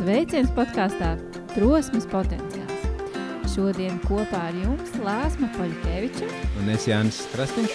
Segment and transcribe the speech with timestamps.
[0.00, 1.10] Sveiciens podkāstā
[1.52, 2.84] Trosmes potenciāls.
[3.52, 7.74] Šodien kopā ar jums Lāsma Poļkeviča Un es Jānis Krastīņš.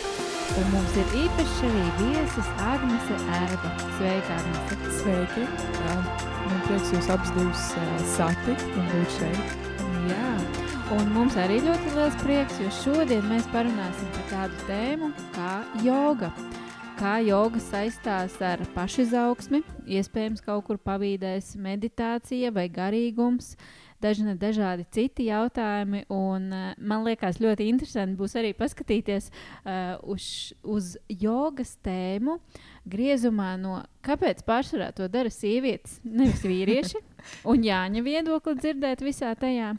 [0.58, 3.74] un mums ir īpaši arī viesis Agnese Ērba.
[4.00, 4.96] Sveika, Agnese!
[5.04, 5.46] Sveiki!
[5.78, 6.00] Jā,
[6.48, 9.56] Man prieks jūs abus divus uh, satikt un būt šeit.
[10.10, 10.34] Jā,
[10.98, 15.56] un mums arī ļoti liels prieks, jo šodien mēs parunāsim par tādu tēmu kā
[15.86, 16.34] joga.
[16.96, 19.60] Kā joga saistās ar pašizaugsmi,
[19.98, 23.50] iespējams, kaut kur pavīdēs meditācija vai garīgums,
[24.00, 26.06] dažna, dažādi citi jautājumi.
[26.16, 32.38] Un, uh, man liekas, ļoti interesanti būs arī paskatīties uh, uz, uz jogas tēmu,
[32.88, 37.04] griezumā no kāpēc pārsvarā to dara sievietes, nevis vīrieši.
[37.52, 39.76] Un Jāņa viedokli dzirdēt visā tajā.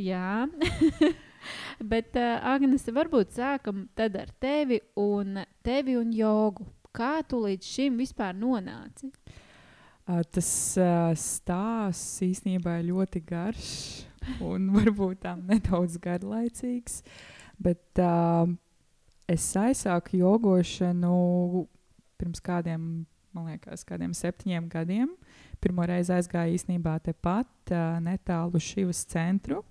[0.00, 0.48] Jā,
[1.92, 6.66] bet uh, Agnese, varbūt sākam tad ar tevi un tevi un jogu.
[6.90, 9.12] Kā tu līdz šim vispār nonāci?
[10.10, 10.48] Uh, tas
[10.80, 13.68] uh, stāsts īstenībā ir ļoti garš
[14.50, 17.02] un varbūt tā nedaudz garlaicīgs.
[17.60, 18.48] Bet uh,
[19.30, 21.66] es aizsāku jogošanu
[22.20, 23.04] pirms kādiem,
[23.36, 25.12] man liekas, kādiem septiņiem gadiem.
[25.60, 29.62] Pirmo reizi aizgāju īstenībā tepat uh, netālu šīs centru.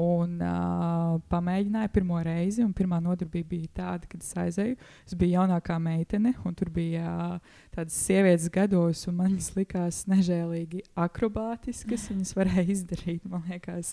[0.00, 4.76] Un uh, pamēģināju pirmo reizi, un pirmā nodarbība bija tāda, kad es aizēju.
[5.04, 9.98] Es biju jaunākā meitene, un tur bija uh, tādas sievietes gados, un man viņas likās
[10.08, 12.06] nežēlīgi akrobātiskas.
[12.14, 13.92] Viņas varēja izdarīt, man liekas,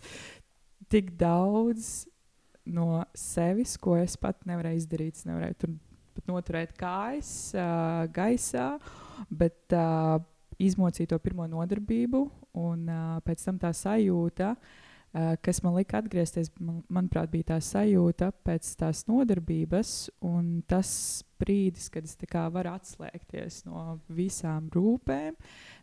[0.94, 2.08] tik daudz
[2.68, 5.20] no sevis, ko es pat nevarēju izdarīt.
[5.20, 5.78] Es nevarēju tur
[6.16, 8.72] pat noturēt kājas uh, gaisā,
[9.28, 10.22] bet uh,
[10.56, 12.28] izmocīju to pirmo nodarbību,
[12.64, 14.56] un uh, pēc tam tā sajūta.
[14.56, 14.84] Uh,
[15.42, 19.94] kas man lika atgriezties, man, manuprāt, bija tā sajūta pēc tās nodarbības,
[20.28, 20.90] un tas
[21.42, 22.18] brīdis, kad es
[22.54, 25.38] varu atslēgties no visām rūpēm,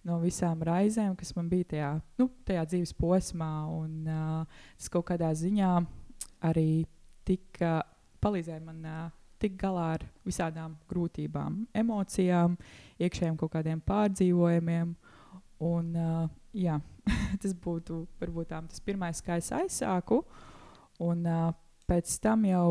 [0.05, 1.91] no visām raizēm, kas man bija tajā,
[2.21, 3.53] nu, tajā dzīves posmā.
[3.73, 5.73] Un, uh, tas kaut kādā ziņā
[6.45, 6.85] arī
[7.25, 7.81] tika,
[8.23, 9.11] palīdzēja man uh,
[9.41, 12.57] tikt galā ar visādām grūtībām, emocijām,
[13.03, 14.95] iekšējiem kaut kādiem pārdzīvojumiem.
[15.65, 16.79] Un, uh, jā,
[17.43, 20.23] tas būtu varbūt tā, tas pirmais, kā es aizsāku.
[21.03, 21.51] Un uh,
[21.91, 22.69] pēc tam jau,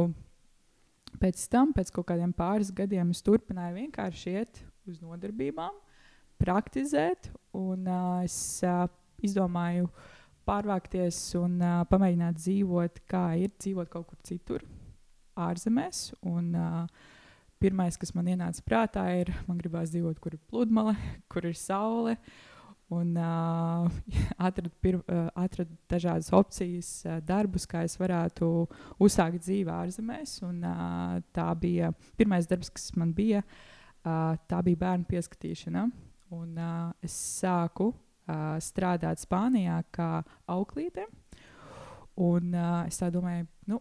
[1.22, 5.76] pēc tam, pēc kaut kādiem pāris gadiem, es turpināju vienkārši iet uz nodarbībām,
[6.42, 7.32] praktizēt.
[7.56, 8.86] Un uh, es uh,
[9.24, 9.90] izdomāju
[10.48, 14.64] pārvākties un uh, pamēģināt dzīvot, kā ir dzīvot kaut kur citur,
[15.40, 16.10] ārzemēs.
[16.28, 17.12] Un, uh,
[17.64, 20.98] pirmais, kas man ienāca prātā, ir, man gribās dzīvot, kur ir pludmale,
[21.32, 22.18] kur ir saule.
[22.94, 23.90] Un uh,
[24.48, 28.50] atradu, pir, uh, atradu dažādas opcijas, uh, darbus, kā es varētu
[29.02, 30.38] uzsākt dzīvi ārzemēs.
[30.48, 33.44] Un, uh, tā bija pirmais darbs, kas man bija.
[34.04, 35.88] Uh, tā bija bērnu pieskatīšana.
[36.34, 40.10] Un, uh, es sāku uh, strādāt Spānijā kā
[40.52, 41.08] auklīte.
[42.24, 43.80] Un uh, es domāju, nu,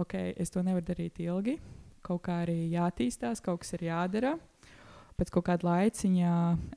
[0.00, 1.58] ok, es to nevaru darīt ilgi.
[2.04, 4.34] Kaut kā arī jāattīstās, kaut kas ir jādara.
[5.14, 6.30] Pēc kaut kāda laiciņa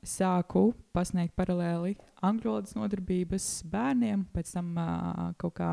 [0.06, 5.72] sāku pasniegt paralēli angļu valodas nodarbības bērniem, pēc tam uh, kaut kā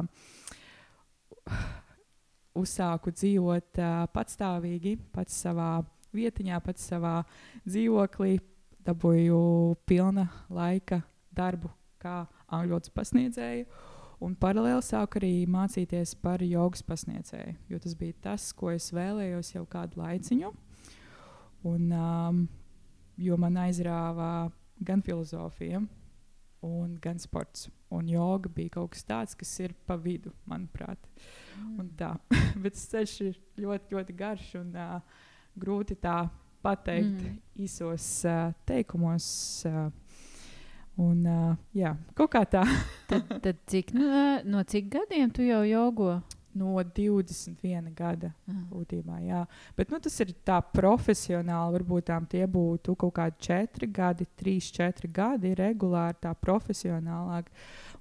[2.58, 5.70] uzsāku dzīvot uh, patstāvīgi, pats savā
[6.16, 7.20] vietiņā, pats savā
[7.68, 8.40] dzīvoklī.
[8.86, 9.38] Dabūju
[9.90, 11.00] pilna laika
[11.34, 11.72] darbu
[12.02, 12.20] kā
[12.54, 13.66] angļu valodas pasniedzēju.
[14.26, 19.54] Un paralēli sāku arī mācīties par jogas pasniedzēju, jo tas bija tas, ko es vēlējos
[19.58, 20.54] jau kādu laiciņu.
[21.66, 22.42] Un, um,
[23.18, 24.52] jo man aizrāva
[24.86, 25.82] gan filozofija,
[27.02, 27.70] gan sports.
[27.94, 31.00] Un joga bija kaut kas tāds, kas ir pa vidu, manuprāt.
[31.60, 31.76] Mm.
[31.82, 32.16] Un tā.
[32.64, 34.98] Bet ceļš ir ļoti, ļoti garš un uh,
[35.56, 36.24] grūti tā
[36.66, 37.38] pateikt mm.
[37.68, 39.28] īsos uh, teikumos.
[39.70, 39.88] Uh,
[40.96, 42.62] Un, uh, jā, kaut kā tā.
[43.10, 44.06] tad, tad cik, no,
[44.48, 46.14] no cik gadiem tu jau jogo?
[46.56, 48.54] No 21 gada Ah.
[48.72, 49.46] būtībā, jā.
[49.76, 51.76] Bet nu, tas ir tā profesionāli.
[51.76, 57.52] Varbūt tām tie būtu kaut kādi 4 gadi, 3, 4 gadi regulāri tā profesionālāk.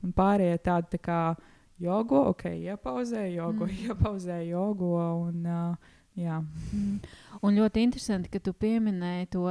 [0.04, 1.36] Un pārējie tādi tā kā
[1.80, 3.90] jogo, ok, iepauzē, jogo, mm.
[3.90, 4.94] iepauzē, jogo.
[5.26, 5.76] Un, uh,
[6.14, 6.38] jā.
[6.70, 7.00] Mm.
[7.42, 9.48] Un ļoti interesanti, ka tu pieminēji to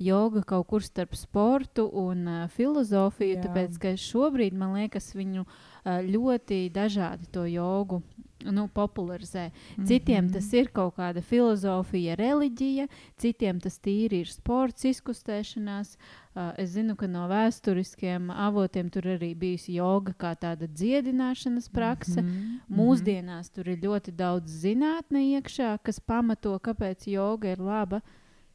[0.00, 3.44] jogu kaut kur starp sportu un uh, filozofiju, Jā.
[3.44, 8.02] tāpēc ka šobrīd man liekas, viņu uh, ļoti dažādi to jogu.
[8.40, 9.50] Nu, popularizē.
[9.84, 10.32] Citiem Mhm.
[10.32, 12.88] tas ir kaut kāda filozofija, reliģija,
[13.18, 15.96] citiem tas tīri ir sports, izkustēšanās.
[16.34, 22.22] Uh, es zinu, ka no vēsturiskiem avotiem tur arī bijusi joga kā tāda dziedināšanas prakse.
[22.22, 22.30] Mhm,
[22.70, 22.80] mhm.
[22.80, 28.00] Mūsdienās tur ir ļoti daudz zinātnē iekšā, kas pamato, kāpēc joga ir laba.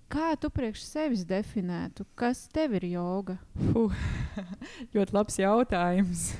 [0.10, 3.38] Kā tu priekš sevis definētu, kas tev ir joga?
[3.74, 3.94] Huh.
[4.96, 6.34] ļoti labs jautājums.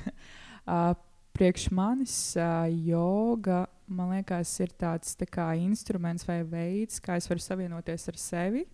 [1.36, 2.36] Priekš manis
[2.84, 8.20] joga, man liekas, ir tāds tā kā instruments vai veids, kā es varu savienoties ar
[8.20, 8.64] sevi.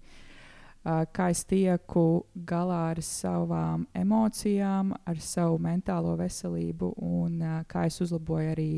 [0.83, 7.37] Kā es tieku galā ar savām emocijām, ar savu mentālo veselību, un
[7.71, 8.73] kā es uzlaboju arī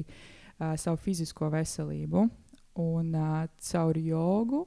[0.77, 2.27] savu fizisko veselību.
[2.85, 3.17] Un
[3.71, 4.67] caur jogu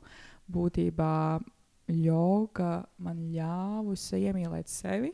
[0.49, 1.13] būtībā
[1.93, 5.13] joga man ļāvusi iemīlēt sevi,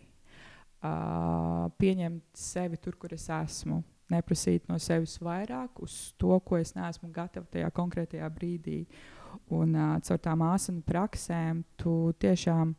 [0.84, 3.82] uh, pieņemt sevi tur, kur es esmu.
[4.14, 8.84] Neprasīt no sevis vairāk uz to, ko es neesmu gatava tajā konkrētajā brīdī.
[9.56, 12.76] Un uh, caur tām āsanu praksēm tu tiešām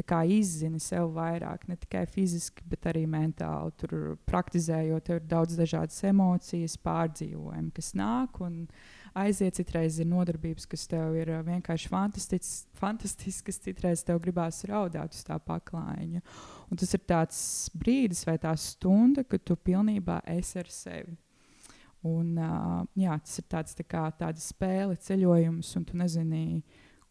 [0.00, 3.74] kā, izzini sev vairāk, ne tikai fiziski, bet arī mentāli.
[3.82, 8.40] Tur praktizējot, tev ir daudz dažādas emocijas, pārdzīvojumi, kas nāk.
[8.46, 11.90] Un, uh, aiziet, citreiz ir nodarbības, kas tev ir uh, vienkārši
[12.80, 16.22] fantastiskas, citreiz tev gribās raudāt uz tā paklājiņa.
[16.70, 17.40] Un tas ir tāds
[17.74, 21.16] brīdis vai tā stunda, kad tu pilnībā esi ar sevi.
[22.06, 26.44] Un, uh, jā, tas ir tāds, tā kā, tāda spēle, ceļojums, un tu nezini,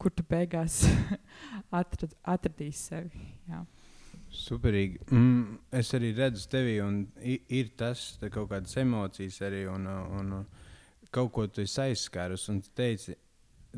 [0.01, 0.81] kur tu beigās
[1.81, 3.27] atrad, atradīsi sevi.
[3.51, 3.65] Jā.
[4.29, 4.99] Superīgi.
[5.09, 9.63] Mm, es arī redzu tevi, un ir tas kaut kādas emocijas arī.
[9.69, 10.45] Un, un, un,
[11.11, 13.15] kaut ko tu esi aizskārus un teici,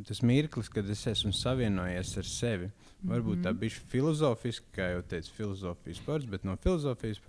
[0.08, 2.70] tas mirklis, kad es esmu savienojies ar sevi.
[3.02, 3.48] Varbūt mm -hmm.
[3.48, 7.22] tā bija filozofiski, kā jau teicu, filozofijas sports, bet no filozofijas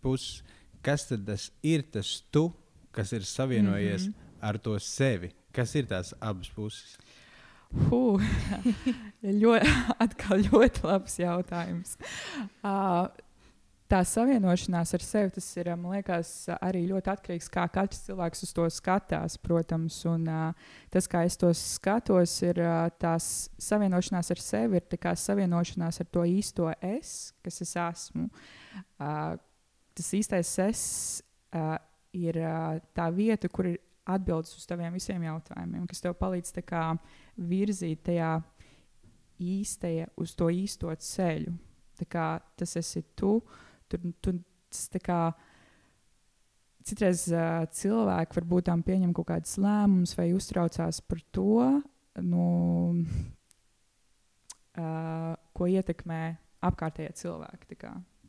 [0.00, 0.42] puses,
[0.82, 1.28] kas tad
[1.62, 2.52] ir tas tu,
[2.92, 4.48] kas ir savienojies mm -hmm.
[4.48, 5.32] ar to sevi?
[5.52, 6.98] Kas ir tās abas puses?
[7.88, 8.22] Huh,
[9.42, 9.70] ļoti,
[10.04, 11.96] atkal ļoti labs jautājums.
[12.62, 13.08] Uh,
[13.90, 18.44] tā savienošanās ar sevi, tas ir, man liekas, arī ļoti atkarīgs no kā katrs cilvēks
[18.46, 19.98] uz to skatās, protams.
[20.10, 25.14] Un uh, tas, kā es to skatos, ir uh, tās savienošanās ar sevi, ir kā
[25.18, 28.28] savienošanās ar to īsto es, kas es esmu.
[28.98, 29.36] Uh,
[29.96, 30.86] tas īstais es
[31.54, 31.76] uh,
[32.16, 36.88] ir uh, tā vieta, kur ir atbildes uz taviem visiem jautājumiem, kas tev palīdz kā,
[37.36, 38.36] virzīt tajā
[39.42, 41.54] īstajā, uz to īsto ceļu.
[41.96, 42.26] Tā kā
[42.60, 44.40] tas esi tu, uh, Tur, tur
[44.70, 45.20] tas kā
[46.86, 51.62] citreiz uh, cilvēki varbūt tam pieņem kaut kādus lēmumus vai uztraucās par to,
[52.22, 52.48] nu,
[54.78, 56.20] uh, ko ietekmē
[56.66, 57.80] apkārtējie cilvēki.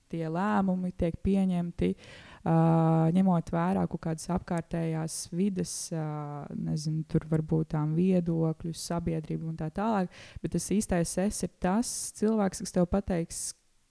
[0.08, 7.74] Tie lēmumi tiek pieņemti uh, ņemot vērā kaut kādas apkārtējās vidas, uh, nezinu, tur varbūt
[7.76, 10.12] tām viedokļus, sabiedrību un tā tālāk.
[10.42, 13.42] Bet tas īstais es ir tas cilvēks, kas tev pateiks,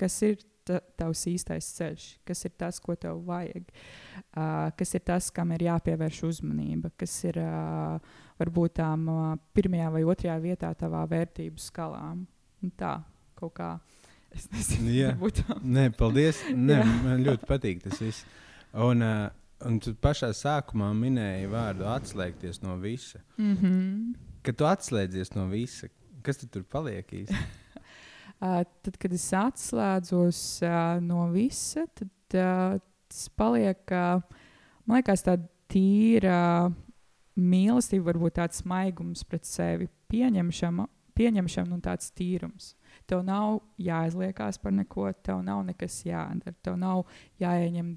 [0.00, 5.30] kas ir tavs īstais ceļš, kas ir tas, ko tev vajag, uh, kas ir tas,
[5.34, 7.98] kam ir jāpievērš uzmanība, kas ir uh,
[8.40, 9.26] varbūt tām uh,
[9.56, 12.02] pirmajā vai otrajā vietā tavā vērtību skalā.
[12.62, 12.98] Un tā
[13.38, 13.72] kaut kā.
[14.34, 15.66] Es nezinu, kāda ir.
[15.76, 16.42] Nē, paldies.
[16.52, 18.24] Nē, man ļoti patīk tas viss.
[18.76, 19.28] Un, uh,
[19.64, 23.22] un tu pašā sākumā minēji vārdu atslēgties no visa.
[23.38, 24.16] Mm -hmm.
[24.42, 25.88] Kad tu atslēdzies no visa,
[26.22, 27.36] kas tur paliek īsti?
[28.40, 30.40] Tad, kad es atslēdzos
[31.04, 33.80] no visa, tad tas paliek,
[34.84, 36.68] man liekas, tāda tīra
[37.36, 42.74] mīlestība, varbūt tāds maigums pret sevi, pieņemšana, pieņemšana un tāds tīrums.
[43.08, 47.04] Tev nav jāizliekās par neko, tev nav nekas jādara, tev nav
[47.42, 47.94] jāieņem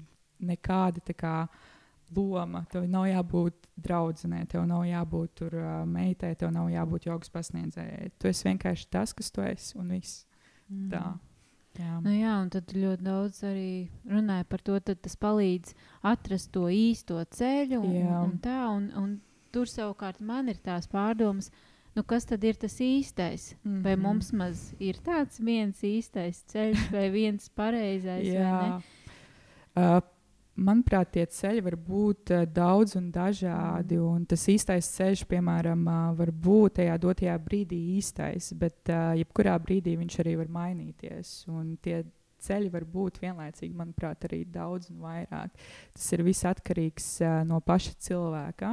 [0.50, 1.36] nekāda kā,
[2.16, 7.30] loma, tev nav jābūt draudzenei, tev nav jābūt tur, uh, meitai, tev nav jābūt jogas
[7.32, 8.10] pasniedzējai.
[8.18, 10.24] Tu esi vienkārši tas, kas tu esi un viss.
[10.70, 10.88] Mm.
[10.92, 11.04] Tā.
[11.80, 11.96] Jā.
[12.04, 15.72] Nu, jā, un tad ļoti daudz arī runāja par to, ka tas palīdz
[16.10, 17.80] atrast to īsto ceļu.
[17.80, 18.20] Un, jā.
[18.26, 19.14] un, tā, un, un
[19.54, 21.48] tur savukārt man ir tās pārdomas,
[21.96, 23.54] nu, kas tad ir tas īstais?
[23.62, 23.82] Mm -hmm.
[23.86, 24.02] Vai mhm.
[24.02, 28.26] mums maz ir tāds viens īstais ceļš vai viens pareizais?
[28.26, 28.82] jā.
[29.76, 30.02] Uh,
[30.60, 33.98] manuprāt, tie ceļi var būt uh, daudz un dažādi.
[34.02, 39.56] Un tas īstais ceļš, piemēram, uh, var būt tajā dotajā brīdī īstais, bet uh, jebkurā
[39.62, 41.34] brīdī viņš arī var mainīties.
[41.52, 42.02] Un tie
[42.40, 45.58] ceļi var būt vienlaicīgi, manuprāt, arī daudz un vairāk.
[45.96, 47.10] Tas ir viss atkarīgs
[47.44, 48.70] no paša cilvēka.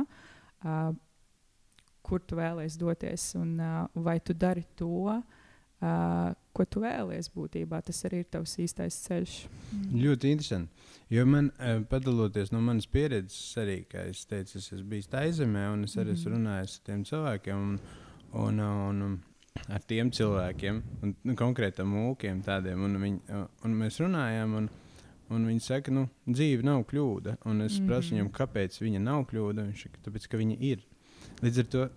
[2.07, 5.36] Kur tu vēlēsies doties, un uh, vai tu dari to, uh,
[5.77, 7.83] Uh, ko tu vēlies būtībā.
[7.85, 9.33] Tas arī ir tavs īstais ceļš.
[9.45, 9.99] Mm.
[10.01, 10.85] Ļoti interesanti.
[11.13, 15.67] Jo man, uh, padaloties no manas pieredzes, arī, kā es teicu, es esmu bijis Taizemē,
[15.75, 16.17] un es arī mm.
[16.17, 17.67] esmu runājis ar tiem cilvēkiem.
[17.67, 17.77] Un,
[18.41, 19.13] un, un, un,
[19.77, 22.81] ar tiem cilvēkiem, un nu, konkrētiem mūkiem, tādiem.
[22.89, 23.37] Un, viņi,
[23.69, 24.71] un mēs runājām, un,
[25.37, 27.37] un viņi saka, ka nu, dzīve nav kļūda.
[27.53, 27.91] Un es mm.
[27.91, 29.69] prasu viņam, kāpēc viņa nav kļūda.
[29.69, 30.81] Viņš saka, tāpēc, ka viņa ir.
[31.45, 31.87] Līdz ar to,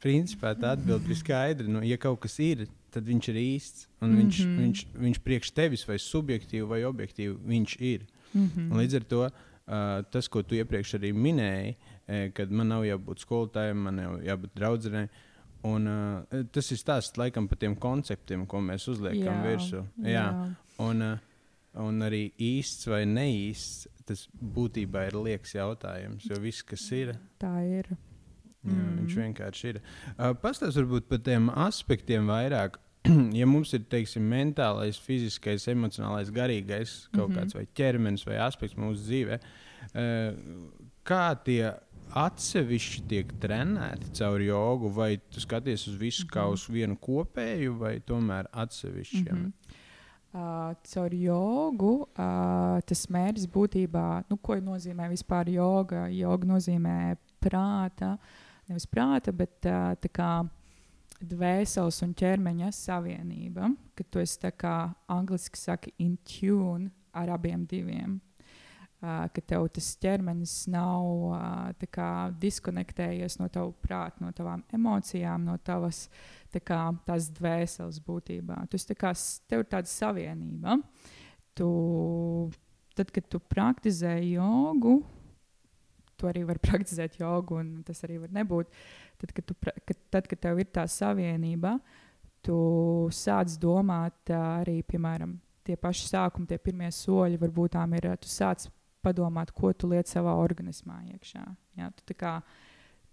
[0.00, 1.68] principā, tā atbilde ir skaidra.
[1.68, 2.64] Nu, ja kaut kas ir,
[2.96, 3.86] tad viņš ir īsts.
[4.00, 4.16] Mm -hmm.
[4.22, 4.56] viņš, Mhm.
[4.62, 8.06] viņš, viņš priekš tevis vai subjektīvi vai objektīvi viņš ir.
[8.34, 8.70] Mm -hmm.
[8.72, 11.74] Un līdz ar to uh, tas, ko tu iepriekš arī minēji,
[12.08, 15.08] eh, kad man nav jābūt skolotājiem, man nav jābūt draudzenei.
[15.64, 19.84] Un, uh, tas ir stāsts laikam par tiem konceptiem, ko mēs uzliekam virsū.
[20.04, 20.54] Jā.
[20.78, 21.18] Un, uh,
[21.74, 26.24] un arī īsts vai neīsts, tas būtībā ir liekas jautājums.
[26.30, 27.84] Jo viss, kas ir, Tā ir.
[28.64, 28.98] jā, Mm.
[29.00, 29.80] viņš vienkārši ir.
[30.18, 32.76] Uh, Pastāstiet varbūt par tiem aspektiem vairāk.
[33.40, 37.38] Ja mums ir teiksim, mentālais, fiziskais, emocionālais, garīgais kaut Mhm.
[37.38, 40.38] kāds vai ķermenis vai aspekts mūsu dzīvē, uh,
[41.06, 41.74] kā tie
[42.16, 46.52] atsevišķi tiek trenēti caur jogu, vai tu skaties uz visu kā Mhm.
[46.52, 49.34] uz vienu kopēju, vai tomēr atsevišķiem?
[49.34, 49.52] Mhm.
[50.36, 56.08] Uh, caur jogu uh, tas mērķis būtībā, nu, ko nozīmē vispār joga?
[56.12, 58.18] Joga nozīmē prāta,
[58.68, 60.50] nevis prāta, bet uh, tā kā
[61.24, 64.76] dvēseles un ķermeņa savienība, kad tu esi tā kā
[65.12, 68.20] angliski saka in tune ar abiem diviem.
[68.96, 72.08] Uh, ka tev tas ķermenis nav uh, kā
[72.40, 76.06] diskonektējies no tava prāta, no tavām emocijām, no tavas
[76.52, 78.62] tā kā, tās dvēseles būtībā.
[78.72, 79.12] Tas kā
[79.50, 80.78] tev ir tāda savienība.
[81.56, 81.68] Tu,
[82.96, 85.02] tad, kad tu praktizē jogu,
[86.16, 88.72] tu arī vari praktizēt jogu, un tas arī var nebūt.
[89.16, 91.76] Tad, kad, tu, kad, tad, kad tev ir tā savienība,
[92.44, 92.56] tu
[93.14, 95.34] sāc domāt arī, piemēram,
[95.66, 98.68] tie paši sākumi, tie pirmie soļi, varbūt tām ir, tu sāc
[99.06, 101.44] padomāt, ko tu liec savā organismā iekšā.
[101.78, 102.38] Jā, tu kā,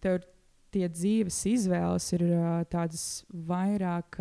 [0.04, 0.22] tev
[0.74, 2.26] tie dzīves izvēles ir
[2.74, 4.18] tādas vairāk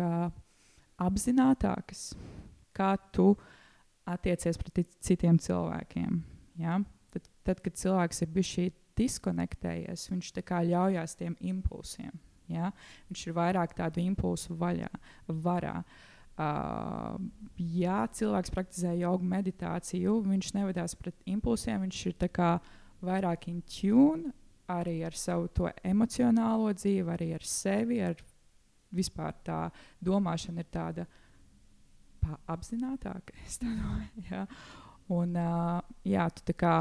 [1.01, 2.11] apzinātākas,
[2.77, 3.33] kā tu
[4.09, 6.21] attiecies pret ci- citiem cilvēkiem.
[6.61, 6.79] Ja?
[7.13, 8.65] Tad, tad, kad cilvēks ir bijis šī
[8.99, 10.31] diskonektējies, viņš
[10.69, 12.13] ļaujās tiem impulsiem.
[12.51, 12.71] Ja?
[13.09, 14.89] Viņš ir vairāk tādu impulsu vaļā,
[15.43, 15.79] varā.
[16.33, 17.19] Uh,
[17.57, 22.15] ja cilvēks praktizē jogu meditāciju, viņš nevedās pret impulsiem, viņš ir
[23.05, 24.31] vairāk in tune
[24.71, 25.51] arī ar savu
[25.83, 28.17] emocionālo dzīvi, arī ar sevi, ar
[28.93, 29.59] vispār tā
[30.01, 31.05] domāšana ir tāda
[32.49, 33.35] apzinātāka.
[33.47, 34.47] es domāju, jā.
[35.13, 36.75] Un uh, jā, tu tā kā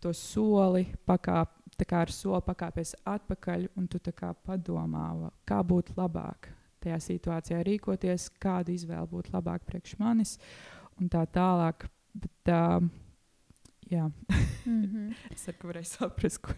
[0.00, 1.54] to soli pakāp,
[1.86, 4.00] kā ar soli pakāpies atpakaļ, un tu
[4.46, 6.50] padomā, kā būtu labāk
[6.86, 10.36] tajā situācijā rīkoties, kāda izvēle būtu labāka priekš manis,
[11.00, 11.88] un tā tālāk.
[12.16, 12.80] Bet, uh,
[13.90, 14.10] jā,
[14.66, 15.14] Mm -hmm.
[15.32, 16.52] es ceru, ka varēju saprast, ko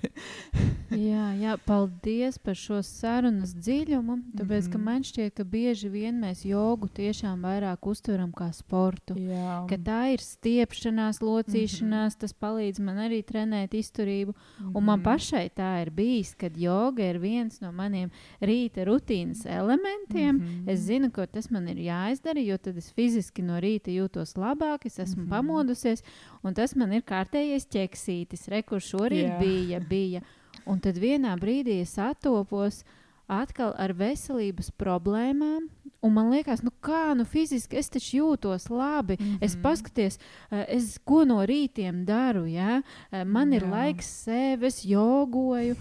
[0.91, 4.17] Jā, jā, paldies par šo sarunas dziļumu.
[4.37, 4.73] Tāpēc, mm -hmm.
[4.73, 9.15] ka man šķiet, ka bieži vien mēs jogu tiešām vairāk uztveram kā sportu.
[9.15, 12.19] jā, Ka tā ir stiepšanās, locīšanās, Mhm.
[12.21, 14.35] tas palīdz man arī trenēt izturību.
[14.75, 15.05] Un man Mhm.
[15.05, 20.37] pašai tā ir bijis, kad joga ir viens no maniem rīta rutīnas elementiem.
[20.39, 20.69] Mhm.
[20.69, 24.87] Es zinu, ka tas man ir jāizdara, jo tad es fiziski no rīta jūtos labāk,
[24.87, 25.27] es esmu mm.
[25.27, 25.31] -hmm.
[25.31, 26.03] pamodusies,
[26.49, 28.49] un tas man ir kārtējais ķeksītis.
[28.53, 29.39] Rekur šorīt Jā.
[29.41, 30.23] bija, bija.
[30.67, 32.83] Un tad vienā brīdī es atopos
[33.29, 35.69] atkal ar veselības problēmām.
[36.01, 39.17] Un man liekas, nu kā, nu fiziski es taču jūtos labi.
[39.19, 39.39] Mm -hmm.
[39.45, 39.63] Es Mhm.
[39.63, 40.19] paskaties,
[40.51, 42.47] eh, es ko no rītiem daru.
[42.47, 42.83] Ja?
[43.13, 43.71] Eh, Man ir Jā.
[43.71, 45.77] laiks sev, es jogoju.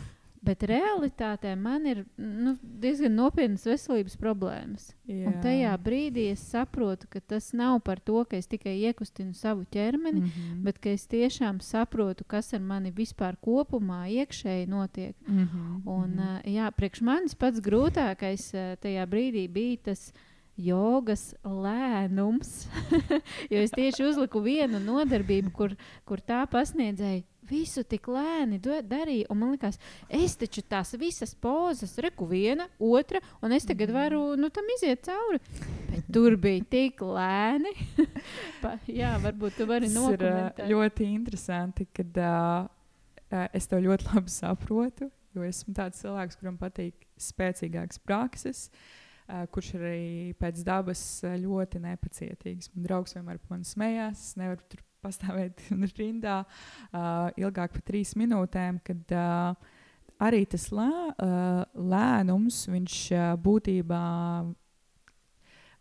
[0.47, 4.85] Bet realitātē man ir nu, diezgan nopietnas veselības problēmas.
[5.09, 5.25] Jā.
[5.27, 9.65] Un tajā brīdī es saprotu, ka tas nav par to, ka es tikai iekustinu savu
[9.73, 10.31] ķermeni, mm.
[10.31, 10.63] Mhm.
[10.63, 15.15] bet ka es tiešām saprotu, kas ar mani vispār kopumā iekšēji notiek.
[15.27, 15.83] Mhm.
[15.85, 16.19] Un, Mhm.
[16.19, 18.47] uh, jā, priekš manis pats grūtākais
[18.79, 20.11] tajā brīdī bija tas
[20.57, 22.65] jogas lēnums.
[23.51, 25.75] jo es tieši uzliku vienu nodarbību, kur,
[26.07, 27.23] kur tā pasniedzēja.
[27.47, 29.77] Visu tik lēni darīja, man liekas,
[30.11, 35.05] es taču tās visas pozas, reku viena, otra, un es tagad varu nu, tam iziet
[35.07, 35.39] cauri.
[35.87, 37.71] Bet tur bija tik lēni.
[38.63, 40.63] pa, jā, varbūt tu vari Tas ir nokomentēt.
[40.73, 45.11] ļoti interesanti, kad uh, es to ļoti labi saprotu.
[45.37, 52.73] Jo esmu tāds cilvēks, kuram patīk spēcīgākas prakses, uh, kurš arī pēc dabas ļoti nepacietīgs.
[52.73, 54.31] Man draugs vienmēr par mani smējās.
[54.31, 55.65] Es nevaru tur pastāvēt
[55.99, 59.75] rindā uh, ilgāk par trīs minūtēm, kad uh,
[60.23, 64.01] arī tas lē, uh, lēnums, viņš uh, būtībā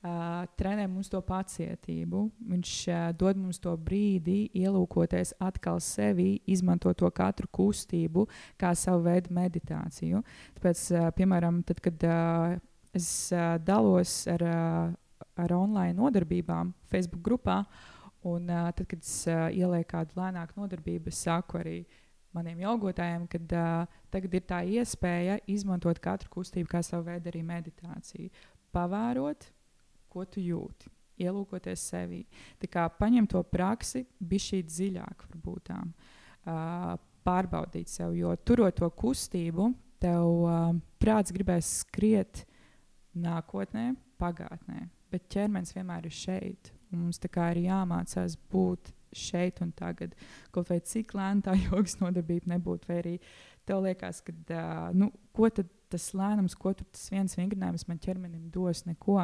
[0.07, 2.27] uh, trenē mums to pacietību.
[2.53, 8.27] Viņš uh, dod mums to brīdi, ielūkoties atkal sevi, izmantot to katru kustību
[8.61, 10.23] kā savu veidu meditāciju.
[10.59, 12.57] Tāpēc, uh, piemēram, tad, kad uh,
[12.97, 17.63] es uh, dalos ar, uh, ar online nodarbībām Facebook grupā,
[18.27, 21.77] un uh, tad, kad es uh, ielieku kādu lēnāku nodarbību, es saku arī
[22.37, 27.43] maniem jogotājiem, ka uh, tagad ir tā iespēja izmantot katru kustību kā savu veidu arī
[27.47, 28.29] meditāciju.
[28.75, 29.49] Pavērot,
[30.13, 30.91] ko tu jūti.
[31.23, 32.27] Ielūkoties sevi.
[32.61, 36.93] Tā kā paņem to praksi, bija šī dziļāk, varbūt tā, uh,
[37.27, 38.13] pārbaudīt sev.
[38.19, 39.71] Jo turot to kustību,
[40.03, 42.45] tev uh, prāts gribēs skriet
[43.17, 46.76] nākotnē, pagātnē, bet ķermenis vienmēr ir šeit.
[46.95, 50.15] Mums tā kā ir jāmācās būt šeit un tagad.
[50.55, 53.17] Kaut vai cik lēna tā jogas nodarbība nebūtu, vai arī
[53.67, 58.85] tev liekas, ka uh, nu, ko tas lēnums, ko tas viens vingrinājums man ķermenim dos,
[58.87, 59.21] neko.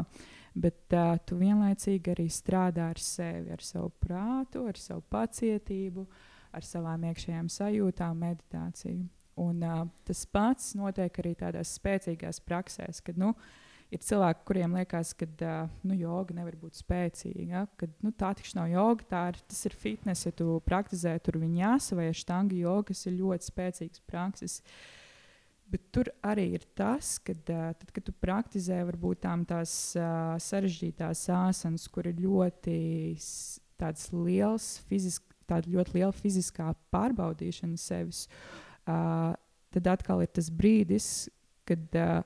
[0.54, 6.07] Bet uh, tu vienlaicīgi arī strādā ar sevi, ar savu prātu, ar savu pacietību,
[6.52, 9.09] ar savām iekšējām sajūtām, meditāciju.
[9.42, 13.62] Un, uh, tas pats notiek arī tādās spēcīgās praksēs, kad nu, uh,
[13.93, 17.67] ir cilvēki, kuriem liekas, ka uh, nu, joga nevar būt spēcīga.
[17.81, 20.27] Kad, nu, tā taču nav joga, tā ir, tas ir fitness.
[20.27, 24.61] Ja tu praktizē tur viņas vai štangi jogas, ir ļoti spēcīgs prakses.
[25.73, 31.29] Bet tur arī ir tas, ka, uh, tad, kad tu praktizē varbūt tās uh, sarežģītās
[31.33, 32.79] āsanas, kur ir ļoti
[34.15, 38.27] liels fizisk, tāda ļoti liela fiziskā pārbaudīšana sevis,
[38.87, 39.33] uh,
[39.73, 41.09] tad atkal ir tas brīdis,
[41.69, 42.21] kad uh,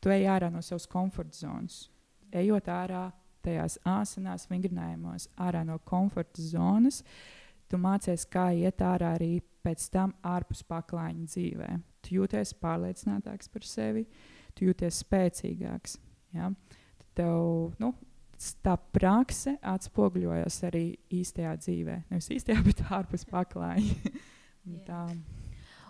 [0.00, 1.86] tu ej ārā no savas komforta zonas.
[2.36, 3.08] Ejot ārā
[3.46, 7.02] tajās āsinās, vingrinājumos, ārā no komforta zonas,
[7.70, 11.70] tu mācies, kā iet ārā arī pēc tam ārpus paklājiņa dzīvē.
[12.02, 14.04] Tu jūties pārliecinātāks par sevi,
[14.54, 15.96] tu jūties spēcīgāks.
[16.36, 16.50] Ja?
[17.16, 17.94] Tev, nu,
[18.62, 20.86] tā prakse atspoguļojas arī
[21.18, 21.98] īstajā dzīvē.
[22.12, 24.14] Nevis īstajā, bet ārpus paklājiņa.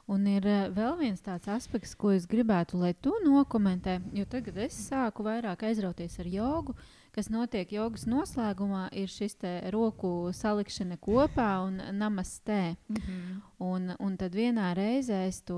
[0.06, 4.60] Un ir uh, vēl viens tāds aspekts, ko es gribētu, lai tu nokomentē, jo tagad
[4.62, 6.76] es sāku vairāk aizrauties ar jogu.
[7.16, 9.38] Kas notiek jogas noslēgumā, ir šis
[9.72, 12.76] roku salikšana kopā un namastē.
[12.88, 13.40] Mm -hmm.
[13.58, 15.56] un, un tad vienā reizē es to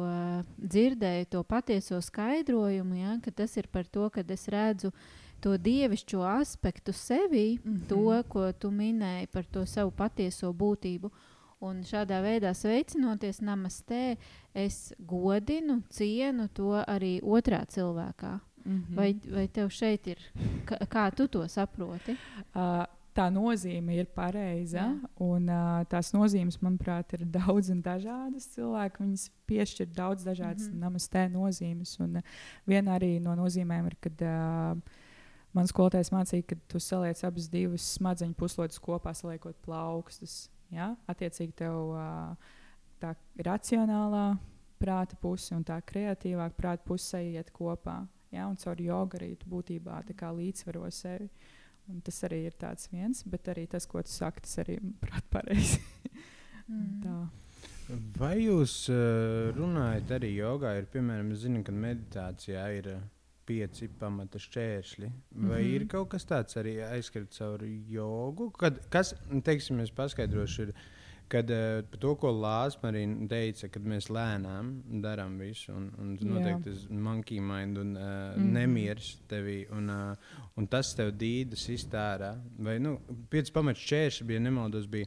[0.56, 4.92] dzirdēju, to patieso skaidrojumu, ja, ka tas ir par to, ka es redzu
[5.40, 7.88] to dievišķo aspektu sevī, mm -hmm.
[7.88, 11.10] to, ko tu minēji par to savu patieso būtību.
[11.60, 14.16] Un šādā veidā sveicinoties namastē,
[14.54, 18.38] es godinu, cienu to arī otrā cilvēkā.
[18.64, 18.96] Mm -hmm.
[18.96, 20.18] vai, vai tev šeit ir,
[20.66, 22.16] kā, kā tu to saproti?
[22.54, 22.84] Uh,
[23.18, 24.78] tā nozīme ir pareiza.
[24.78, 25.10] Jā.
[25.24, 28.48] Un, uh, tās nozīmes, manuprāt, ir daudz un dažādas.
[28.54, 30.80] Cilvēki viņas piešķir daudz dažādas mm -hmm.
[30.84, 32.00] namastē nozīmes.
[32.00, 32.22] Un uh,
[32.66, 34.78] viena arī no nozīmēm ir, kad uh,
[35.52, 40.50] man skolotājs mācīja, ka tu saliec abas divas smadzeņu puslodes kopā, saliekot plaukstus.
[40.74, 40.92] Ja?
[41.08, 41.94] Attiecīgi, tev
[43.00, 43.14] tā
[43.46, 44.26] racionālā
[44.78, 48.00] prāta puse un tā kreatīvā prāta puse iet kopā.
[48.34, 48.48] Ja?
[48.48, 50.02] Un caur jogu arī būtībā
[50.38, 51.30] līdzsvaro sevi.
[51.88, 52.54] Un tas arī ir
[52.92, 55.80] viens, bet arī tas, ko tu saki, tas arī ir pareizi.
[56.68, 57.28] mm.
[58.18, 60.74] Vai jūs uh, runājat arī jogā?
[60.76, 63.06] Ir, piemēram, zinu, ka meditācijā ir uh,
[63.48, 65.10] pieci pamata šķēršļi.
[65.32, 65.74] Vai mm -hmm.
[65.74, 68.50] ir kaut kas tāds arī aizskriet caur jogu?
[68.50, 70.74] Kad, kas, teiksim, es paskaidrošu, ir,
[71.28, 74.70] kad uh, par to, ko Lāsma arī teica, kad mēs lēnām
[75.04, 78.52] darām visu, un, un noteikti tas monkey mind un uh, mm -hmm.
[78.52, 80.16] nemieris tevī, un, uh,
[80.56, 82.34] un tas tev dīdas iztērā.
[82.58, 82.98] Vai, nu,
[83.30, 85.06] pieci pamata šķēršļi bija, nemaldos, bija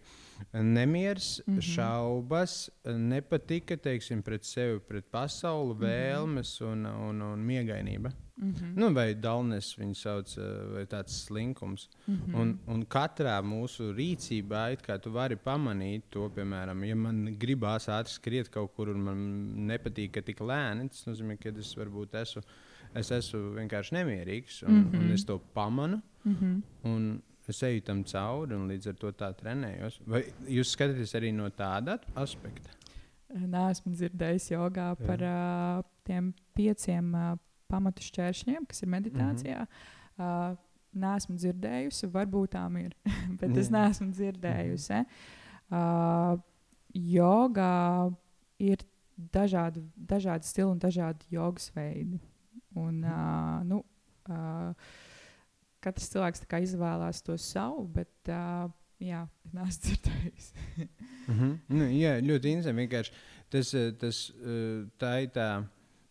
[0.54, 1.62] nemieris, mm -hmm.
[1.62, 5.84] šaubas, nepatika, teiksim, pret sevi, pret pasauli, mhm.
[5.84, 8.12] vēlmes un, un, un miegainība.
[8.42, 8.76] Mm -hmm.
[8.76, 11.90] nu, vai Dalnes viņu sauc, eh, vai tāds slinkums.
[12.08, 12.36] Mm -hmm.
[12.42, 18.10] un, un katrā mūsu rīcībā, kā tu vari pamanīt to, piemēram, ja man gribās ātri
[18.10, 19.18] skriet kaut kur, un man
[19.68, 22.42] nepatīk, ka tik lēni, tas nozīmē, ka es varbūt esmu,
[22.96, 25.00] es esmu vienkārši nemierīgs, un, mm -hmm.
[25.00, 26.02] un es to pamanu.
[26.26, 26.62] Mm -hmm.
[26.84, 30.02] Un, es eju tam cauri un līdz ar to tā trenējos.
[30.06, 32.70] Vai jūs skatāties arī no tāda aspekta?
[33.30, 37.38] Nē, esmu dzirdējis jogā par uh, tiem pieciem uh,
[37.72, 39.64] pamatu šķēršļiem, kas ir meditācijā.
[39.64, 39.72] Mm
[40.20, 40.52] -hmm.
[40.52, 42.96] uh, Nē, esmu dzirdējusi, varbūt tām ir,
[43.40, 45.06] bet es neesmu dzirdējusi.
[45.72, 46.36] Uh,
[46.92, 48.12] jogā
[48.60, 48.84] ir
[49.32, 52.20] dažādi, dažādi stili un dažādi jogas veidi.
[52.76, 53.80] Un, uh, nu,
[54.28, 54.92] uh,
[55.84, 58.68] katrs cilvēks izvēlās to savu, bet uh,
[59.00, 60.54] jā, es neesmu dzirdējis.
[60.78, 61.58] mm -hmm.
[61.70, 63.14] nu, jā, ļoti interesanti.
[63.52, 64.32] Tas, tas,
[65.00, 65.64] tā ir tā,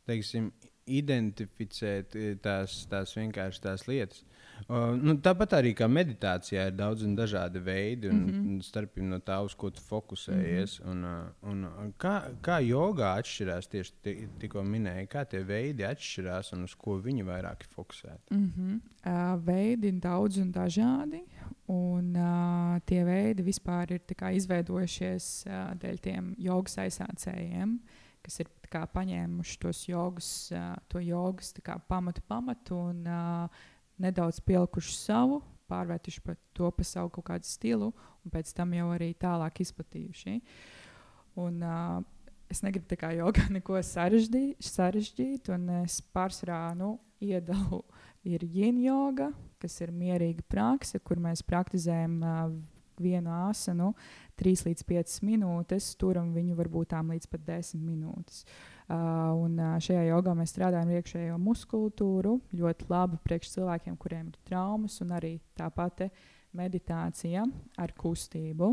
[0.05, 0.53] teiksim,
[0.98, 4.24] identificēt eh, tās, tās vienkārši tās lietas.
[4.68, 8.62] Uh, nu, tāpat arī kā meditācijā ir daudz un dažādi veidi, un mm -hmm.
[8.62, 10.81] starp no tā, uz ko tu fokusējies.
[10.81, 10.90] Mm -hmm.
[10.90, 13.92] un, uh, un, uh, kā, kā jogā atšķirās tieši
[14.38, 18.31] tikko minēja, kā tie veidi atšķirās un uz ko viņi vairāk ir fokusēti?
[18.31, 18.81] Mm -hmm.
[19.07, 21.22] uh, veidi ir daudz un dažādi.
[21.66, 24.00] Un, uh, tie veidi vispār ir
[24.35, 27.79] izveidojušies uh, dēļ tiem jogas aizsācējiem.
[28.22, 30.31] Kas ir paņēmuši tos jogas,
[30.89, 31.55] to jogas
[31.89, 33.03] pamatu, pamatu un
[34.01, 37.91] nedaudz pielikuši savu, pārvērtuši par to pa savu kaut kādu stilu,
[38.25, 40.41] un pēc tam jau arī tālāk izplatījuši.
[41.41, 42.01] Un, uh,
[42.51, 47.83] es negribu tā kā jogā neko sarežģīt, sarežģīt un es pārsvarā nu, iedalu
[48.27, 49.31] ir yin joga,
[49.61, 52.55] kas ir mierīga prakse, kur mēs praktizējam uh,
[53.03, 53.93] vienu asanu
[54.41, 58.45] 3 līdz 5 minūtes, turam viņu varbūt tām līdz pat 10 minūtes.
[58.91, 64.33] Uh, un uh, šajā jogā mēs strādājam ar iekšējo muskultūru, ļoti labi priekš cilvēkiem, kuriem
[64.33, 66.09] ir traumas, un arī tā pati
[66.59, 67.45] meditācija
[67.79, 68.73] ar kustību.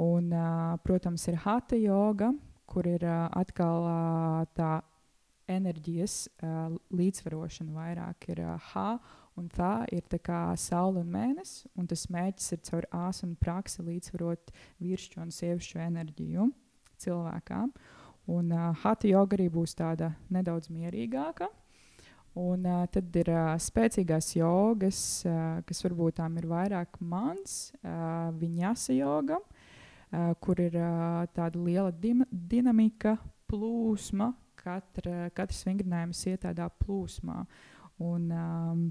[0.00, 2.32] Un, uh, protams, ir hatha joga,
[2.68, 4.80] kur ir uh, atkal uh, tā
[5.50, 8.86] enerģijas uh, līdzsvarošana vairāk ir uh, H
[9.38, 13.36] un tā ir tā kā saule un mēnesis, un tas mērķis ir caur āsu un
[13.40, 16.50] praksi līdzsvarot vīrišķo un sievišķo enerģiju
[17.00, 17.72] cilvēkām.
[18.30, 21.48] Un uh, Hatha joga arī būs tāda nedaudz mierīgāka.
[22.38, 28.30] Un uh, tad ir uh, spēcīgās jogas, uh, kas varbūt tām ir vairāk mans, uh,
[28.38, 33.16] viņasa joga, uh, kur ir uh, tāda liela dinamika,
[33.50, 37.42] plūsma, katra, katrs vingrinājums iet tādā plūsmā.
[38.00, 38.84] Un, um,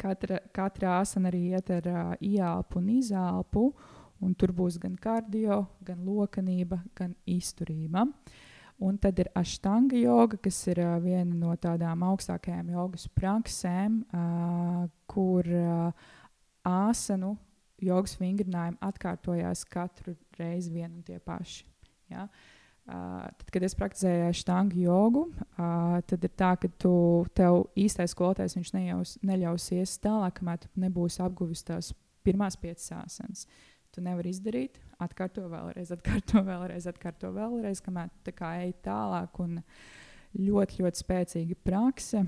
[0.00, 3.64] katra, katra asana arī iet ar uh, ieelpu un izelpu,
[4.24, 8.06] un tur būs gan kardio, gan lokanība, gan izturība.
[8.78, 14.84] Un tad ir aštanga joga, kas ir uh, viena no tādām augstākajām jogas praksēm, uh,
[15.10, 16.12] kur uh,
[16.66, 17.34] āsanu
[17.82, 21.66] jogas vingrinājumi atkārtojās katru reizi vien un tie paši.
[22.10, 22.26] Ja?
[22.26, 22.57] Uh,
[22.88, 26.92] tad, kad es praktizēju štāņu jogu, uh, tad ir tā, ka tu,
[27.36, 31.92] tev īstais skolotājs neļaus, neļausies tālāk, kamēr tu nebūsi apguvis tās
[32.26, 33.46] pirmās piecas sāsenes.
[33.92, 39.40] Tu nevari izdarīt, atkārto vēlreiz, atkārto vēlreiz, atkārto vēlreiz, kamēr tu tā ej tālāk.
[39.44, 39.60] Un
[40.38, 42.24] ļoti, ļoti spēcīga prakse.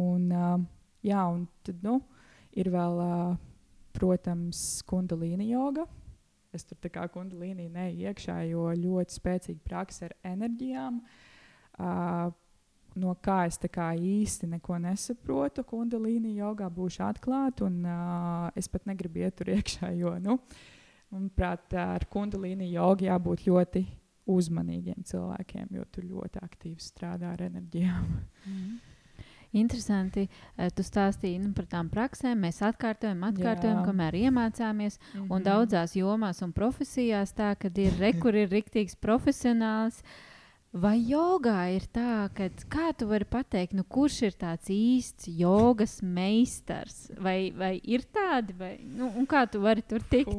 [0.00, 0.56] Un, uh,
[1.04, 1.98] jā, un tad nu,
[2.56, 3.36] ir vēl, uh,
[3.94, 5.86] protams, kundalīna joga
[6.58, 11.00] es tur kā kundalīnī neju iekšā, jo ļoti spēcīga praksa ar enerģijām.
[11.74, 12.30] Uh,
[13.00, 18.86] no kā es kā īsti neko nesaprotu, kundalīni jogā būšu atklāta, un uh, es pat
[18.86, 20.38] negribu iet tur iekšā, jo, nu,
[21.14, 23.84] manuprāt, ar kundalīni jogu jābūt ļoti
[24.30, 28.10] uzmanīgiem cilvēkiem, jo tu ļoti aktīvi strādā ar enerģijām.
[28.48, 28.74] Mm.
[29.54, 32.40] Interesanti, eh, tu stāstīji nu, par tām praksēm.
[32.42, 33.86] Mēs atkārtojam, atkārtojam, Jā.
[33.86, 34.98] kamēr iemācāmies.
[34.98, 35.30] Mm -hmm.
[35.30, 35.44] Un mhm.
[35.44, 40.02] daudzās jomās un profesijās tā, ka ir re, kur ir riktīgs profesionāls.
[40.72, 46.02] Vai jogā ir tā, ka kā tu vari pateikt, nu, kurš ir tāds īsts jogas
[46.02, 47.12] meistars?
[47.16, 50.34] Vai, vai ir tādi, vai, nu, un kā tu vari tur tikt?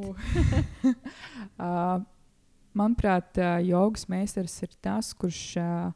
[1.57, 2.01] uh,
[2.79, 5.91] manuprāt, jogas meistars ir tas, kurš uh,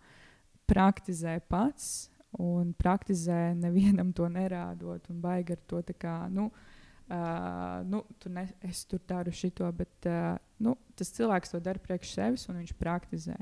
[0.65, 6.19] praktizē pats un praktizē, nevienam to nerādot, un baigi ar to tā kā.
[6.33, 6.49] Nu,
[7.09, 11.81] Uh, nu, tu ne, es tur daru šito, bet uh, nu, tas cilvēks to dara
[11.81, 13.33] priekš sevis un viņš praktizē.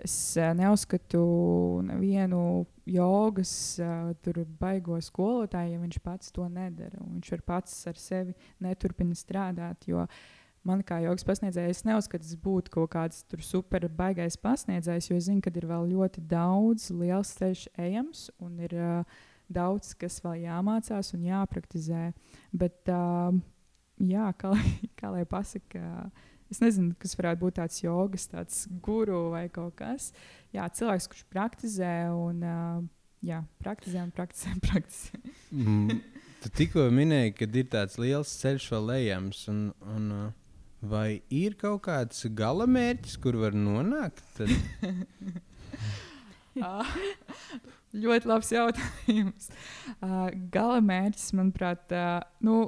[0.00, 1.20] Es uh, neuzskatu
[1.84, 6.96] nevienu jogas, uh, baigo skolotāju, ja viņš pats to nedara.
[6.96, 8.32] Viņš var pats ar sevi
[8.64, 9.84] neturpina strādāt.
[9.92, 10.24] Jo uh,
[10.66, 15.18] man kā jogas pasniedzējs, es neuzskatu, ka tas būtu kaut kāds super baigais pasniedzējs, jo
[15.18, 19.22] es zinu, ka ir vēl ļoti daudz liels ceļš ejams un ir uh,
[19.52, 22.04] daudz, kas vēl jāmācās un jāpraktizē.
[22.54, 23.34] Bet, uh,
[24.02, 24.54] jā, kā
[24.98, 26.08] kā lai pasakā,
[26.52, 30.10] es nezinu, kas varētu būt tāds jogas, tāds guru vai kaut kas.
[30.54, 32.82] Jā, cilvēks, kurš praktizē un uh,
[33.24, 34.54] jā, praktizē un praktizē.
[34.54, 35.22] Un praktizē.
[35.50, 36.02] mm.
[36.42, 39.44] Tu tikko minēji, ka ir tāds liels ceļš vēl ejams.
[39.52, 40.30] Un, un, uh,
[40.82, 44.18] Vai ir kaut kāds gala mērķis, kur var nonākt?
[46.66, 46.88] ah,
[47.94, 49.46] ļoti labs jautājums.
[50.00, 52.64] Uh, gala mērķis, manuprāt, uh, nu,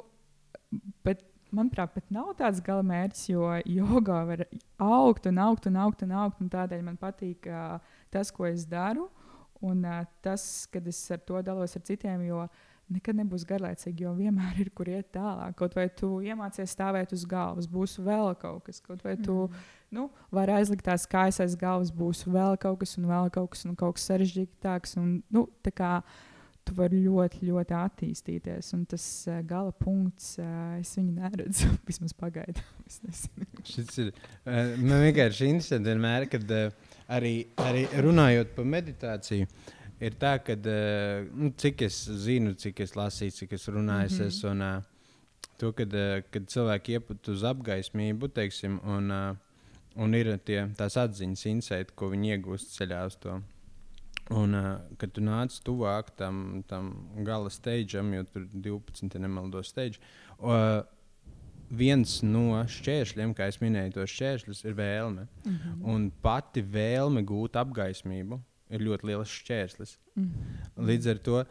[1.03, 3.50] bet, manuprāt, pat nav tāds gala mērķis, jo
[3.81, 4.44] jogā var
[4.79, 6.44] augt un augt un augt un augt.
[6.44, 7.81] Un tādēļ man patīk uh,
[8.14, 9.09] tas, ko es daru,
[9.59, 12.22] un uh, tas, kad es ar to dalos ar citiem.
[12.31, 15.55] Jo, uh, nekad nebūs garlaicīgi, jo vienmēr ir kur iet tālāk.
[15.59, 19.64] Kaut vai tu iemācies stāvēt uz galvas, būs vēl kaut kas, kaut vai tu mm.
[19.97, 23.64] nu, vari aizlikt tās kājas aiz galvas, būs vēl kaut kas, un vēl kaut kas,
[23.68, 24.97] un kaut kas sarežģītāks.
[25.01, 25.49] Un, nu,
[26.64, 31.68] Tu vari ļoti, ļoti attīstīties, un tas uh, gala punkts, uh, es viņu neredzu.
[31.90, 32.87] Vismaz pagaidām.
[33.68, 39.44] Šis ir uh, man vienkārši interesanti vienmēr, kad uh, arī, arī runājot par meditāciju.
[39.44, 44.11] Uh, ir tā, ka uh, nu, cik es zinu, cik es lasīju, cik es runāju,
[44.11, 44.26] mm -hmm.
[44.26, 44.83] es, un uh,
[45.59, 49.37] to, kad, uh, kad cilvēki ieput uz apgaismību, teiksim, un, uh,
[49.96, 53.40] un ir tie, tās atziņas, insights, ko viņi iegūst ceļā uz to.
[54.30, 59.98] Un, uh, kad tu nāc tuvāk tam, tam gala steigam, jo tur 12 nemaldos steigi,
[60.40, 60.83] uh,
[61.70, 65.26] viens no šķēršļiem, kā jau minēju, tos šķēršļus ir vēlme.
[65.44, 65.85] Mm -hmm.
[65.94, 69.98] Un pati vēlme gūt apgaismību ir ļoti liels šķērslis.
[70.16, 70.31] Mm.
[70.90, 71.42] Līdz ar to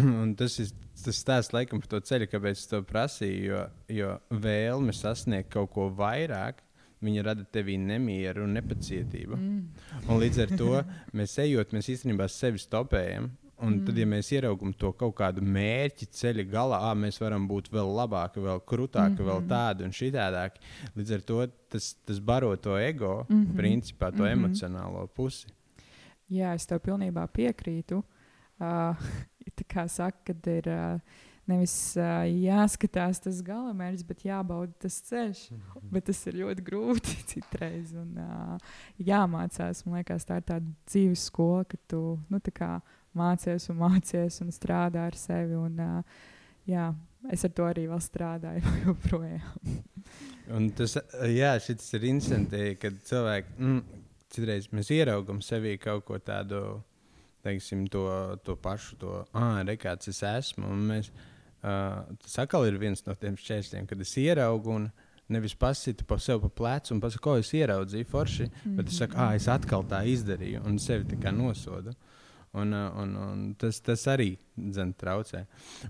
[0.40, 3.44] tas ir tas stāsts laikam par to ceļu, kāpēc es to prasīju.
[3.46, 6.60] Jo, jo vēlme sasniegt kaut ko vairāk,
[7.00, 9.36] viņa rada tevī nemieru un nepacietību.
[9.36, 9.60] Mm.
[10.06, 10.82] Un līdz ar to
[11.16, 13.30] mēs ejot, mēs īstenībā sevi stopējam.
[13.60, 13.80] Un mm.
[13.84, 17.90] tad, ja mēs ieraugām to kaut kādu mērķi ceļa galā, ah, mēs varam būt vēl
[17.98, 19.28] labāki, vēl krūtāki, mm -hmm.
[19.28, 20.62] vēl tādi un šitādāki.
[20.96, 23.56] Līdz ar to tas, tas baro to ego, mm -hmm.
[23.56, 24.32] principā to mm -hmm.
[24.32, 25.46] emocionālo pusi.
[26.30, 28.04] Jā, es tev pilnībā piekrītu.
[28.60, 29.10] Uh,
[29.58, 35.44] tā kā saka, kad ir uh, nevis uh, jāskatās tas galamērķis, bet jābauda tas ceļš.
[35.92, 37.94] Bet tas ir ļoti grūti citreiz.
[37.98, 42.42] Un, uh, jāmācās, man liekas, tā ir tāda dzīves skola, ka tu nu,
[43.18, 45.58] mācies un mācies un strādā ar sevi.
[45.58, 46.28] Un, uh,
[46.70, 46.90] jā,
[47.32, 49.80] es ar to arī vēl strādāju joprojām.
[50.56, 51.56] un tas, jā,
[51.96, 53.99] ir interesanti, kad cilvēki, mm,
[54.30, 56.80] citreiz mēs ieraugam sevī kaut ko tādu,
[57.44, 58.06] teiksim, to,
[58.44, 60.72] to pašu, to, ah, re, kāds es esmu.
[60.90, 61.10] Mēs,
[61.62, 64.90] uh, tas atkal ir viens no tiem šķēršļiem, kad es ieraugu un
[65.30, 68.76] nevis pasitu pa sevi pa plecu un pasaku, ko es ieraudzīju forši, mm -hmm.
[68.76, 71.90] bet es saku, ah, es atkal tā izdarīju un sevi tā kā nosodu.
[71.90, 72.09] Uh,
[72.52, 75.44] Un, uh, un, un tas, tas arī dzen, traucē.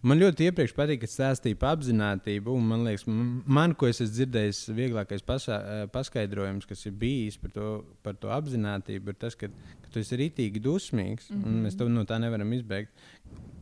[0.05, 2.57] Man ļoti iepriekš patīk, ka stāstīja par apziņotību.
[2.61, 7.55] Man liekas, man, ko es esmu dzirdējis, vieglākais pasā, uh, paskaidrojums, kas ir bijis par
[7.55, 7.70] to,
[8.05, 9.49] par to apziņotību, ir tas, ka,
[9.81, 11.33] ka tu esi rītīgi dusmīgs.
[11.33, 11.64] Mm -hmm.
[11.64, 12.92] Mēs to no tā nevaram izbēgt.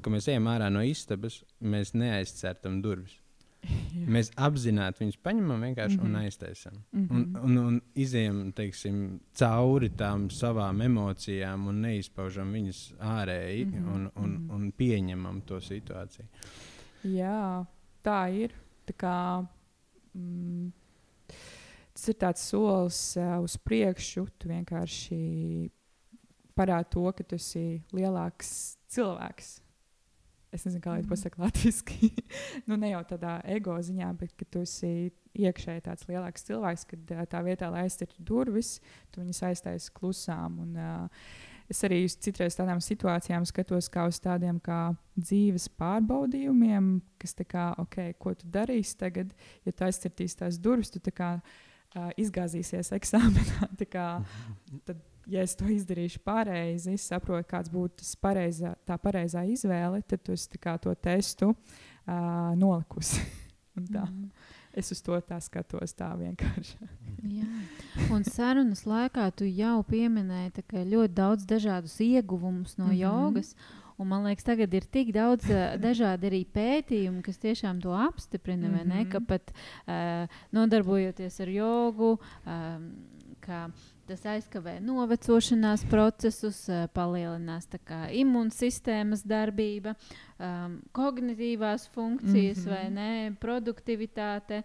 [0.03, 3.21] Kad mēs ejam ārā no istabas, mēs neaizcertam durvis.
[3.69, 4.05] Jā.
[4.09, 6.07] Mēs apzināti viņus paņemam vienkārši mm -hmm.
[6.07, 6.25] un mhm.
[6.25, 6.79] aiztaisām.
[6.93, 7.17] Mm -hmm.
[7.17, 13.95] un, un, un izējām teiksim, cauri tām savām emocijām un neizpaužam viņas ārēji mm -hmm.
[13.95, 14.51] un, un, mhm.
[14.55, 16.27] un pieņemam to situāciju.
[17.03, 17.67] Jā,
[18.03, 18.55] tā ir.
[18.87, 19.47] Tā kā,
[20.15, 20.73] mm,
[21.93, 24.27] tas ir tāds solis uh, uz priekšu.
[24.39, 25.71] Tu vienkārši
[26.57, 29.68] parādi to, ka tu esi lielāks cilvēks
[30.53, 32.11] es nezinu, kā lai to pasakā latviešu.
[32.69, 37.13] nu, ne jau tādā ego ziņā, bet ka tu esi iekšēji tāds lielāks cilvēks, kad
[37.31, 38.79] tā vietā, lai aiztirtu durvis,
[39.13, 40.59] tu viņus aiztaisi klusām.
[40.65, 41.29] Un, uh,
[41.69, 44.81] es arī citreiz tādām situācijām skatos kā uz tādiem kā
[45.19, 49.35] dzīves pārbaudījumiem, kas tā kā, ok, ko tu darīsi tagad,
[49.69, 53.71] ja tu aizcirtīsi tās durvis, tu tā kā uh, izgāzīsies eksāmenā.
[53.93, 54.09] kā,
[54.89, 60.29] tad ja es to izdarīšu pareizi, es saprotu, kāds būtu pareizā, tā pareizā izvēle, tad
[60.33, 63.23] es to testu uh, nolikusi.
[63.79, 64.31] mm.
[64.79, 66.89] Es uz to tā skatos tā vienkārši.
[67.39, 67.49] Jā.
[68.15, 73.01] Un sarunas laikā tu jau pieminēji ļoti daudz dažādus ieguvumus no mm -hmm.
[73.03, 73.55] jogas.
[73.99, 78.69] Un man liekas, tagad ir tik daudz uh, dažādu arī pētījumu, kas tiešām to apstiprina,
[78.69, 78.87] mm -hmm.
[78.87, 82.93] ne, ka pat uh, nodarbojoties ar jogu, um,
[83.41, 83.71] ka
[84.09, 86.63] Tas aizkavē novecošanās procesus,
[86.97, 87.67] palielinās
[88.17, 89.93] imūnsistēmas darbība,
[90.39, 92.75] um, kognitīvās funkcijas, mm -hmm.
[92.75, 94.63] vai ne, produktivitāte.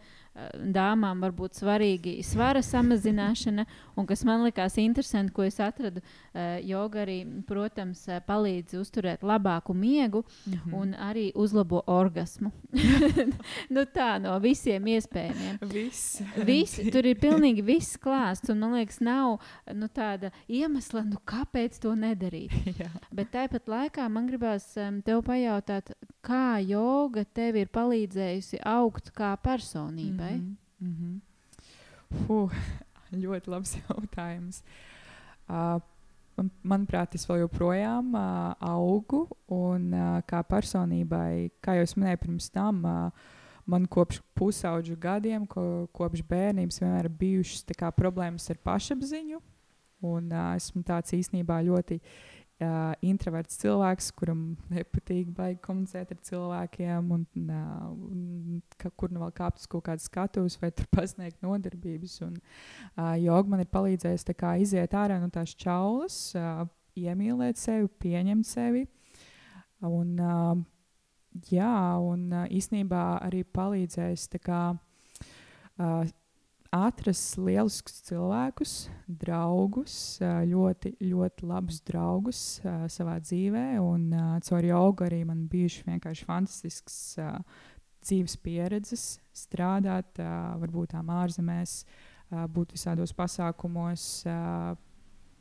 [0.57, 6.57] Dāmām var būt svarīgi svara samazināšana, un kas man likās interesanti, ko es atradu, uh,
[6.65, 10.73] joga arī, protams, palīdz uzturēt labāku miegu mm -hmm.
[10.73, 12.51] un arī uzlabo orgasmu.
[13.75, 15.57] nu, tā no visiem iespējamiem.
[15.61, 16.21] Viss.
[16.45, 19.39] Viss, tur ir pilnīgi viss klāsts, un man liekas, nav
[19.73, 22.51] nu, tāda iemesla, nu, kāpēc to nedarīt.
[23.17, 29.11] Bet tāpat laikā man gribās um, tev pajautāt, pajautāt, kā joga tev ir palīdzējusi augt
[29.15, 30.37] kā personībai?
[30.37, 30.87] Mm -hmm.
[30.87, 32.25] Mm -hmm.
[32.27, 32.51] Fuh,
[33.23, 34.63] ļoti labs jautājums.
[35.49, 35.81] Uh,
[36.37, 42.17] man, manuprāt, es vēl joprojām uh, augu, un uh, kā personībai, kā jau es minēju
[42.17, 43.11] pirms tam, uh,
[43.65, 49.41] man kopš pusauģu gadiem, ko, kopš bērnības, vienmēr ir bijušas kā, problēmas ar pašapziņu.
[50.01, 52.01] Un, uh, esmu tāds īstenībā ļoti
[52.63, 54.41] uh, introverts cilvēks, kuram
[54.73, 59.85] nepatīk baigi komunicēt ar cilvēkiem, un, uh, un ka, kur nu vēl kāpt uz kaut
[59.87, 62.19] kādas skatuves vai pasniegt nodarbības.
[62.27, 62.37] Un,
[62.95, 64.27] uh, joga man ir palīdzējis
[64.63, 66.65] iziet ārā no tās čaulas, uh,
[66.99, 68.87] iemīlēt sevi, pieņemt sevi.
[69.83, 70.55] Un, uh,
[71.51, 76.03] jā, un uh, īsnībā arī palīdzējis kā, uh,
[76.73, 78.73] atrast lieliskus cilvēkus,
[79.05, 82.39] draugus, ļoti, ļoti labus draugus
[82.93, 83.65] savā dzīvē.
[83.83, 84.07] Un
[84.47, 86.97] caur jogu arī man bijuši vienkārši fantastisks
[88.03, 89.03] dzīves pieredzes,
[89.37, 90.17] strādāt,
[90.63, 91.83] varbūt tām ārzemēs,
[92.53, 94.07] būt visādos pasākumos,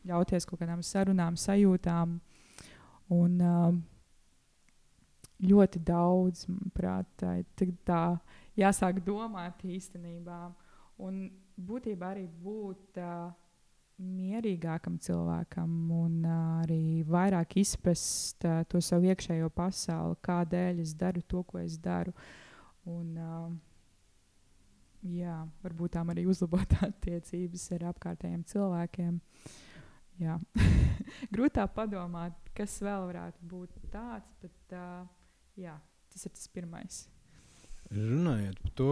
[0.06, 2.20] ļauties kaut kādām sarunām, sajūtām.
[3.12, 3.40] Un,
[5.42, 7.32] ļoti daudz, manuprāt, tā,
[7.86, 8.02] tā
[8.58, 10.44] jāsāk domāt īstenībā.
[11.02, 11.24] Un
[11.58, 13.32] būtībā arī būt uh,
[14.02, 21.22] mierīgākam cilvēkam un uh, arī vairāk izprast uh, to savu iekšējo pasauli, kādēļ es daru
[21.28, 22.14] to, ko es daru.
[22.90, 23.52] Un, uh,
[25.06, 29.20] jā, varbūt tām arī uzlabot attiecības ar apkārtējiem cilvēkiem.
[31.34, 35.02] Grūtāk padomāt, kas vēl varētu būt tāds, bet uh,
[35.58, 35.74] jā,
[36.12, 37.02] tas ir tas pirmais.
[37.92, 38.90] Runājot par to,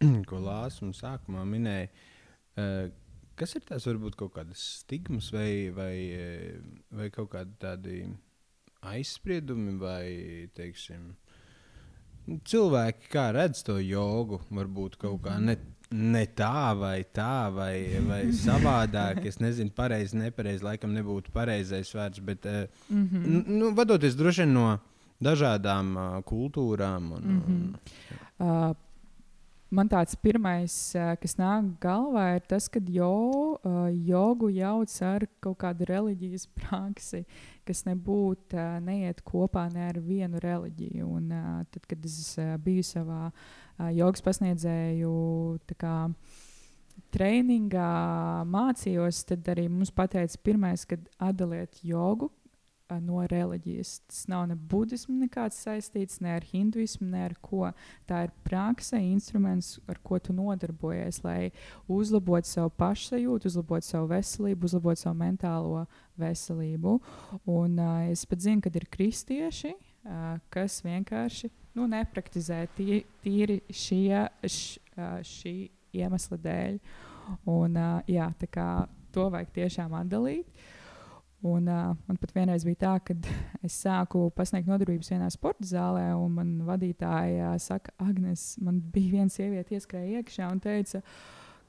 [0.28, 1.88] ko Lāsas sākumā minēja,
[2.58, 2.92] uh,
[3.38, 5.94] kas ir tās varbūt kaut kādas stigmas vai, vai,
[6.94, 8.00] vai kaut kādi tādi
[8.84, 10.06] aizspriedumi vai,
[10.56, 11.12] teiksim,
[12.48, 15.56] cilvēki, kā redz to jogu, varbūt kaut kā ne,
[15.92, 17.74] ne tā vai tā, vai,
[18.06, 19.24] vai savādāk.
[19.28, 23.46] Es nezinu, pareizi, nepareizi, laikam nebūtu pareizais vārds, bet mm -hmm.
[23.48, 24.78] nu, vadoties droši vien no
[25.22, 27.12] dažādām uh, kultūrām.
[27.12, 28.70] Un, mm -hmm.
[28.70, 28.76] uh,
[29.74, 30.74] Man tāds pirmais,
[31.18, 33.56] kas nāk galvā, ir tas, ka jo,
[34.06, 37.24] jogu jauc ar kaut kādu reliģijas praksi,
[37.66, 41.08] kas nebūtu neiet kopā ne ar vienu reliģiju.
[41.18, 41.32] Un,
[41.72, 43.24] tad, kad es biju savā
[43.96, 45.14] jogas pasniedzēju
[45.80, 45.96] kā,
[47.14, 47.90] treiningā,
[48.46, 52.30] mācījos, tad arī mums pateica, pirmais, kad atdaliet jogu
[53.00, 53.98] no reliģijas.
[54.08, 57.70] Tas nav ne budismu nekāds saistīts, ne ar hinduismu, ne ar ko.
[58.08, 61.50] Tā ir praksa, instruments, ar ko tu nodarbojies, lai
[61.88, 65.86] uzlabotu savu pašsajūtu, uzlabotu savu veselību, uzlabotu savu mentālo
[66.20, 66.98] veselību.
[67.46, 73.62] Un, uh, es pat zinu, ka ir kristieši, uh, kas vienkārši nu, nepraktizē tī, tīri
[73.72, 75.56] šie, š, uh, šī
[75.96, 76.78] iemesla dēļ.
[77.48, 78.28] Un, uh, jā,
[79.14, 80.50] to vajag tiešām atdalīt.
[80.50, 80.80] Uh,
[81.44, 83.14] Un, uh, man pat vienreiz bija tā, ka
[83.66, 89.32] es sāku pasniegt nodarbības vienā sporta zālē, un man vadītāja saka, Agnes, man bija viena
[89.32, 91.02] sieviete, ieskrēja iekšā un teica,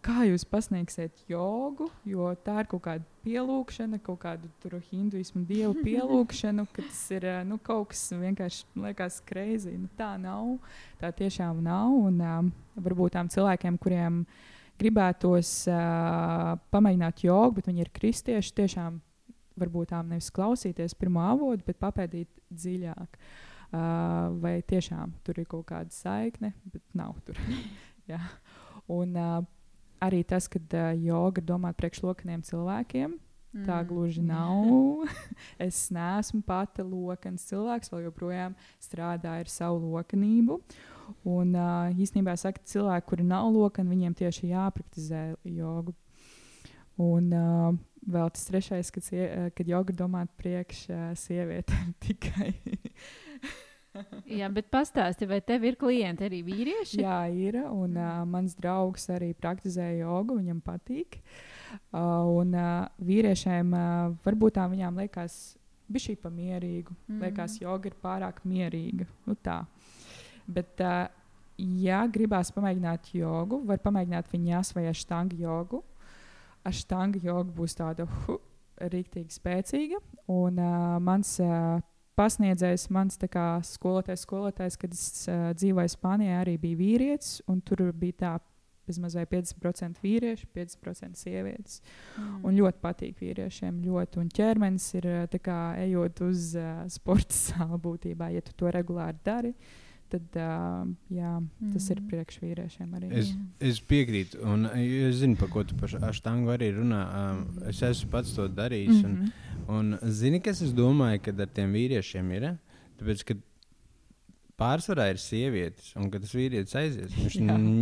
[0.06, 6.68] kā jūs pasniegsiet jogu, jo tā ir kaut kāda pielūgšana, kaut kādu hinduismu dievu pielūgšanu,
[6.72, 9.74] ka tas ir nu, kaut kas vienkārši liekas greizi.
[9.76, 10.54] Nu, tā nav,
[11.02, 11.92] tā tiešām nav.
[12.12, 12.54] Un um,
[12.86, 14.22] varbūt tām cilvēkiem, kuriem
[14.80, 19.02] gribētos uh, pamēģināt jogu, bet viņi ir kristieši, tiešām
[19.60, 23.20] varbūt tām nevis klausīties pirmo avotu, bet papētīt dziļāk.
[23.76, 27.40] Uh, vai tiešām tur ir kaut kāda saikne, bet nav tur.
[29.00, 29.40] Un uh,
[30.06, 33.16] arī tas, ka uh, joga domāta priekšlokaniem cilvēkiem.
[33.56, 33.64] Mm.
[33.66, 35.08] Tā gluži nav.
[35.60, 40.60] es neesmu pati lokans cilvēks, vēl joprojām strādāju ar savu lokanību.
[41.30, 45.96] Un uh, īstenībā saka, cilvēki, kuri nav lokani, viņiem tieši jāpraktizē jogu.
[47.02, 50.86] Un, uh, vēl tas trešais, kad, sie, eh, kad joga domāt priekš
[51.26, 52.54] sievietēm tikai.
[54.28, 57.00] Jā, bet pastāsti, vai tev ir klienti arī vīrieši?
[57.04, 57.62] Jā, ir.
[57.72, 61.20] Un uh, mans draugs arī praktizē jogu, viņam patīk.
[61.92, 65.56] Uh, un uh, vīriešiem uh, varbūt tā viņām liekas,
[65.88, 66.96] bija šī pamierīga.
[67.08, 67.22] Mm.
[67.24, 69.08] Liekas, joga ir pārāk mierīga.
[69.30, 69.62] Nu, tā.
[70.46, 71.08] Bet, uh,
[71.56, 75.84] ja gribās pamēģināt jogu, var pamēģināt viņas vai štangu jogu
[76.66, 78.40] aštanga joga būs tāda hu,
[78.82, 80.02] rīktīgi spēcīga.
[80.32, 81.78] Un uh, mans uh,
[82.20, 87.40] pasniedzējs, mans kā, skolotājs, skolotājs, kad es uh, dzīvoju Spānijā, arī bija vīrietis.
[87.68, 88.34] Tur bija tā
[88.86, 91.80] bezmaz 50% vīriešu, 50% sievietes.
[92.20, 92.44] Mm.
[92.46, 93.80] Un ļoti patīk vīriešiem.
[93.88, 94.22] Ļoti.
[94.22, 95.10] Un ķermenis ir
[95.42, 99.56] kā, ejot uz uh, sporta sāli būtībā, ja tu to regulāri dari.
[99.56, 101.32] Uh, tad uh, jā,
[101.74, 101.94] tas mm.
[101.94, 103.10] ir priekš vīriešiem arī.
[103.22, 103.32] Es,
[103.72, 107.02] es piekrītu, un es zinu, par ko tu par aštangu arī runā.
[107.22, 107.42] Um,
[107.72, 109.02] es esmu pats to darījis.
[109.02, 109.34] Mm -hmm.
[109.68, 112.50] un, un zini, kas es domāju, kad ar tiem vīriešiem ir?
[113.00, 113.36] Tāpēc, ka
[114.60, 117.42] pārsvarā ir sievietes, un kad tas vīrietis aizies, viņš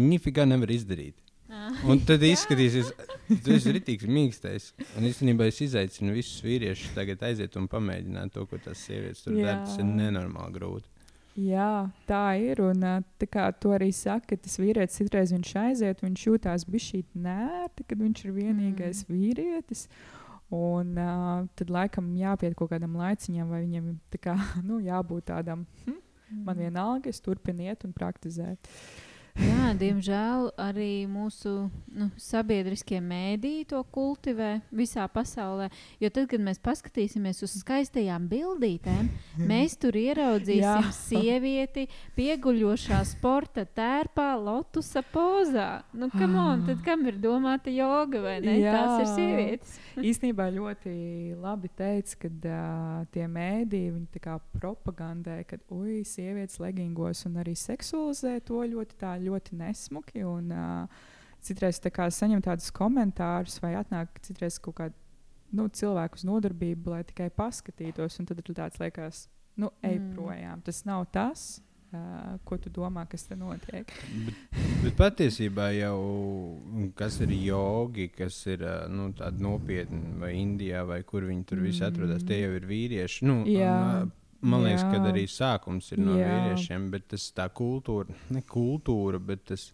[0.09, 1.23] nifigā nevar izdarīt.
[1.85, 2.89] Un tad izskatīsies,
[3.45, 4.71] tas ir rītīgs, mīkstais.
[4.98, 9.37] Un īstenībā es izaicinu visus vīriešus tagad aiziet un pamēģināt to, ko tas sievietes tur
[9.37, 9.60] dara.
[9.67, 10.89] Tas ir nenormāli grūti.
[11.34, 12.62] Jā, tā ir.
[12.62, 12.84] Un
[13.17, 18.04] tā kā tu arī saki, tas vīrietis citreiz viņš aiziet, viņš jūtās bišķīt nērti, kad
[18.04, 19.15] viņš ir vienīgais mm.
[19.15, 19.88] vīrietis.
[20.54, 23.88] Un uh, tad laikam jāpiet kaut kādam laiciņam, vai viņam
[24.21, 24.36] kā,
[24.67, 26.44] nu, jābūt tādam, hm, mm.
[26.46, 28.69] man vienalga, es turpinu iet un praktizēt.
[29.34, 31.52] Jā, diemžēl arī mūsu
[31.98, 35.71] nu, sabiedriskie mēdīji to kultivē visā pasaulē.
[36.02, 39.10] Jo tad, kad mēs paskatīsimies uz skaistajām bildītēm,
[39.52, 45.81] mēs tur ieraudzīsim sievieti pieguļošā sporta tērpā, lotusa pozā.
[45.98, 48.60] Nu, kam, on, tad kam ir domāta joga vai ne?
[48.62, 48.75] Jā.
[48.77, 49.73] Tās ir sievietes.
[50.12, 50.94] Īstenībā ļoti
[51.42, 57.42] labi teica, ka uh, tie mēdīji viņi tā kā propagandē, ka ui, sievietes leggingos un
[57.42, 60.24] arī seksualizē to ļoti, tā, ļoti nesmuki.
[60.28, 60.88] Un, uh,
[61.44, 64.96] citreiz tā kā saņem tādus komentārus vai atnāk citreiz kaut kādi
[65.54, 68.19] nu, cilvēku uz nodarbību, lai tikai paskatītos.
[68.19, 70.13] un Tad ir tāds liekas, nu, ej Mm.
[70.15, 70.62] projām.
[70.65, 71.62] Tas nav tas,
[71.94, 73.86] uh, ko tu domā, kas te notiek.
[73.86, 74.34] Bet,
[74.84, 76.00] bet patiesībā jau
[76.96, 81.62] kas ir jogi, kas ir ā, nu, tādi nopietni, vai Indijā, vai kur viņi tur
[81.62, 83.24] visi atrodas, tie jau ir vīrieši.
[83.30, 83.76] Nu, Jā.
[84.02, 84.12] un, ā,
[84.44, 86.27] Man liekas, ka arī sākums ir no Jā.
[86.27, 89.69] vīriešiem, bet tas tā kultūra, ne kultūra, bet tas,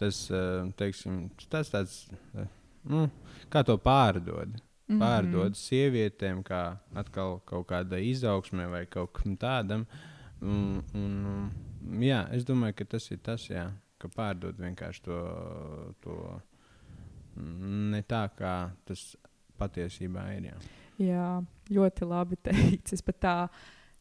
[0.00, 0.40] tas ā,
[0.80, 1.98] teiksim, tas tāds,
[2.32, 2.46] ā,
[2.88, 3.04] nu,
[3.52, 4.56] kā to pārdod.
[4.88, 5.00] Mhm.
[5.02, 6.62] Pārdod sievietēm, kā
[6.96, 9.84] atkal kaut kādai izaugsmē vai kaut kam tādam.
[10.40, 13.66] Un, un, um, jā, es domāju, ka tas ir tas, jā,
[14.00, 15.18] ka pārdod vienkārši to,
[16.00, 16.16] to
[17.36, 18.54] mm, ne tā, kā
[18.88, 19.10] tas
[19.60, 20.52] patiesībā ir.
[20.52, 20.60] Jā.
[20.98, 21.26] Jā,
[21.70, 23.04] ļoti labi teicis.
[23.06, 23.34] Pat tā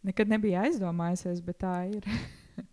[0.04, 2.06] nekad nebiju aizdomājusies, bet tā ir.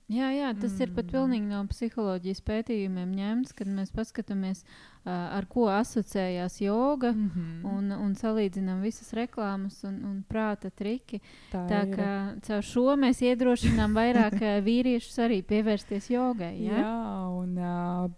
[0.08, 0.80] Jā, jā, tas mm.
[0.84, 1.12] ir pat Mm.
[1.12, 7.10] pilnīgi no psiholoģijas pētījumiem ņemts, kad mēs paskatāmies, uh, ar ko asociējās joga.
[7.12, 7.64] Mhm.
[7.68, 11.20] Un, un salīdzinām visas reklāmas un, un prāta triki.
[11.52, 11.96] tā Tā ir.
[11.96, 12.10] kā
[12.46, 16.54] caur šo mēs iedrošinām vairāk vīriešus arī pievērsties jogai.
[16.64, 17.28] Jā, Ja?
[17.28, 18.10] un, uh,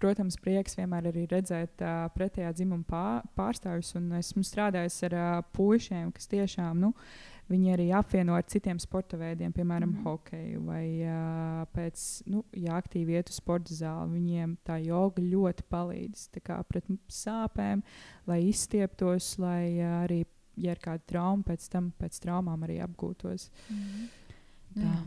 [0.00, 3.94] protams, prieks vienmēr arī redzēt uh, pretējā dzimuma pār, pārstāvjus.
[4.00, 6.94] un Esmu strādājis ar uh, puišiem, kas tiešām nu,
[7.50, 9.98] viņi arī apvieno ar citiem sporta veidiem, piemēram, mm.
[9.98, 10.06] Mhm.
[10.06, 10.60] hokeju.
[10.66, 16.28] Vai uh, pēc, nu, ja aktīvi iet uz sporta zāli, viņiem tā joga ļoti palīdz
[16.70, 17.82] pret sāpēm,
[18.30, 20.22] lai izstieptos, lai uh, arī,
[20.60, 23.50] ja ir kāda trauma, pēc tam pēc traumām arī apgūtos.
[23.70, 24.08] Mhm.
[24.70, 24.86] Tā.
[24.86, 24.98] Jā.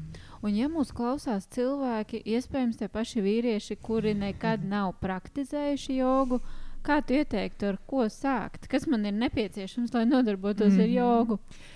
[0.44, 6.42] Un, ja mūs klausās cilvēki, iespējams, tie paši vīrieši, kuri nekad nav praktizējuši jogu,
[6.84, 8.68] kā tu ieteiktu, ar ko sākt?
[8.68, 10.98] Kas man ir nepieciešams, lai nodarbotos mm ar Mhm.
[10.98, 11.40] jogu?
[11.40, 11.73] Uh,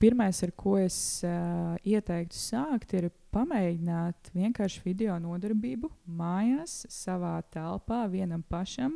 [0.00, 0.96] Pirmais, ar ko es
[1.28, 8.94] uh, ieteiktu sākt, ir pamēģināt vienkārši video nodarbību mājās, savā telpā, vienam pašam,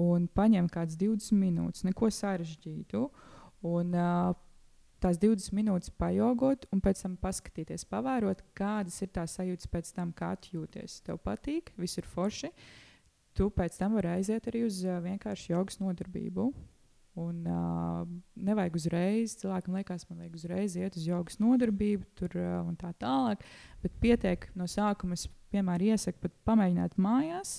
[0.00, 3.04] un paņemt kādas 20 minūtes, neko sarežģītu.
[3.68, 4.32] Un, uh,
[5.04, 10.16] tās 20 minūtes pajogot, un pēc tam paskatīties, pavērot, kādas ir tās sajūtas pēc tam,
[10.16, 11.02] kā jūties.
[11.04, 12.54] Tev patīk, viss ir forši.
[13.36, 16.54] Tu pēc tam vari aiziet arī uz uh, vienkārši jogas nodarbību.
[17.20, 18.06] Un uh,
[18.40, 22.94] nevajag uzreiz, cilvēkam liekas, man vajag uzreiz iet uz jogas nodarbību, tur uh, un tā
[23.02, 23.44] tālāk.
[23.84, 27.58] Bet pietiek no sākuma, es vienmēr iesaku pat pamēģināt mājās,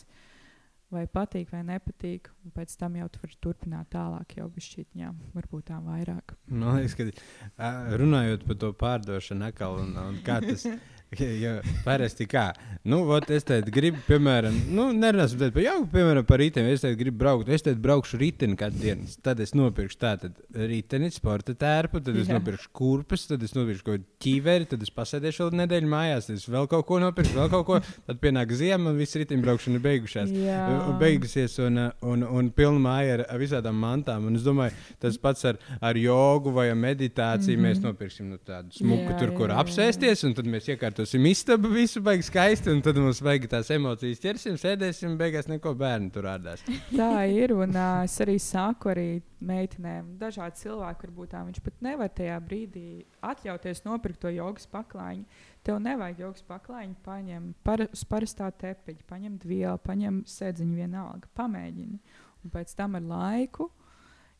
[0.94, 2.32] vai patīk vai nepatīk.
[2.42, 6.34] Un pēc tam jau tu vari turpināt tālāk, jau bišķiņā, varbūt tā vairāk.
[6.50, 7.70] Man liekas, ka
[8.02, 10.66] runājot par to pārdošanu, atkal, un, un kā tas
[11.22, 11.62] ir.
[11.84, 12.48] Parasti kā,
[12.88, 16.74] nu, vot, es te gribu, piemēram, nu, nerunāsim par jau, piemēram, par riteni.
[16.74, 19.08] Es te gribu braukt, es te braukšu riteni katru dienu.
[19.24, 22.38] Tad es nopirkšu tādu riteni, sporta tērpu, tad es Jā.
[22.40, 26.40] nopirkšu kurpes, tad es nopirkšu kaut kādu ķīveri, tad es pasēdēšu vēl nedēļu mājās, tad
[26.40, 27.80] es vēl kaut ko nopirkšu, vēl kaut ko.
[28.08, 30.32] Tad pienāk ziema, un viss riteni braukšana ir beigušās.
[30.34, 30.60] Jā.
[31.00, 34.28] Beigusies un, uh, un, un pilna māja ar, visādām mantām.
[34.30, 37.58] Un es domāju, tas pats ar, ar jogu vai meditāciju.
[37.58, 37.70] Mm -hmm.
[37.70, 39.64] Mēs nopirksim nu, tādu smuku, Jā, tur, kur jā, jā.
[39.64, 44.22] apsēsties, un tad mēs iekārtosim istabu, visu baigi skaisti, un tad mums vajag tās emocijas
[44.24, 46.64] ķersim, sēdēsim, beigās neko bērnu tur ādās.
[46.94, 47.54] Tā ir.
[47.54, 49.08] Un uh, es arī saku arī
[49.44, 52.88] meitenēm, dažādi cilvēki, varbūt tā viņš pat nevar tajā brīdī
[53.26, 55.44] atļauties nopirkt to jogas paklājiņu.
[55.68, 62.20] Tev nevajag jogas paklājiņu, paņem par, parastā tepiņa, paņem vielu, paņem sēdziņu vienalga, pamēģini.
[62.44, 63.70] Un pēc tam ar laiku.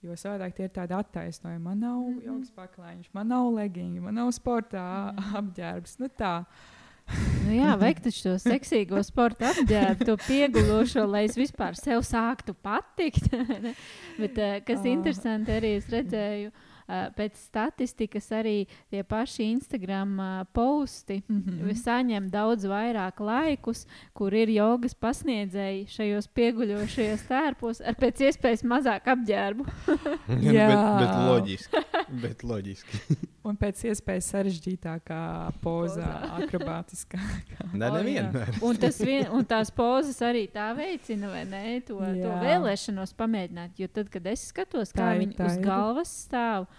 [0.04, 1.64] Jo savādāk tie ir tādi attaisnojumi.
[1.64, 2.14] Man nav mm.
[2.14, 2.26] -hmm.
[2.26, 5.36] jogas paklājiņš, man nav leggings, man nav sporta Mhm.
[5.36, 6.00] apģērbs.
[6.00, 6.46] Nu tā.
[7.46, 12.54] Nu, jā, vajag taču to seksīgo sporta apģērbu, to piegulošo, lai es vispār sev sāktu
[12.54, 13.30] patikt.
[14.20, 14.88] Bet, uh, kas Ah.
[14.88, 16.73] interesanti, arī es redzēju, uh,
[17.18, 18.56] pēc statistikas arī
[18.92, 21.72] tie paši Instagram uh, posti Mhm.
[21.84, 29.08] saņem daudz vairāk laikus, kur ir jogas pasniedzēji šajos pieguļošajos tērpos ar pēc iespējas mazāk
[29.16, 29.66] apģērbu.
[30.54, 30.68] Jā.
[30.72, 31.86] bet, bet loģiski.
[32.24, 33.04] Bet loģiski.
[33.44, 35.18] Un pēc iespējas sarežģītākā
[35.64, 37.20] pozā, akrobātiskā.
[37.74, 37.98] Nē, O, jā.
[37.98, 38.54] nevienmēr.
[38.64, 41.64] Un, tas vien, un tās pozas arī tā veicina, vai ne?
[41.90, 42.40] To, to Jā.
[42.46, 43.76] vēlēšanos pamēģināt.
[43.84, 45.68] Jo tad, kad es skatos, kā viņi tā uz ir.
[45.68, 46.70] galvas stāv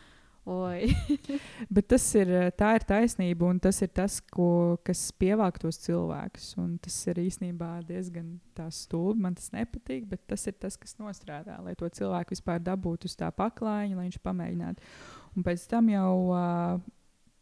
[0.44, 0.92] Oi.
[1.74, 6.50] Bet tas ir, tā ir taisnība, un tas ir tas, ko, kas pievelk tos cilvēkus.
[6.60, 8.34] Un tas ir īstenībā diezgan
[8.68, 9.24] stulbi.
[9.24, 13.16] Man tas nepatīk, bet tas ir tas, kas nostrādā, lai to cilvēku vispār dabūtu uz
[13.16, 14.92] tā paklājiņa, lai viņš pamēģinātu.
[15.34, 16.80] Un pēc tam jau uh,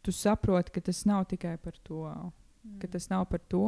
[0.03, 2.03] tu saproti, ka tas nav tikai par to.
[2.63, 2.77] Mm.
[2.81, 3.65] Ka tas nav par to.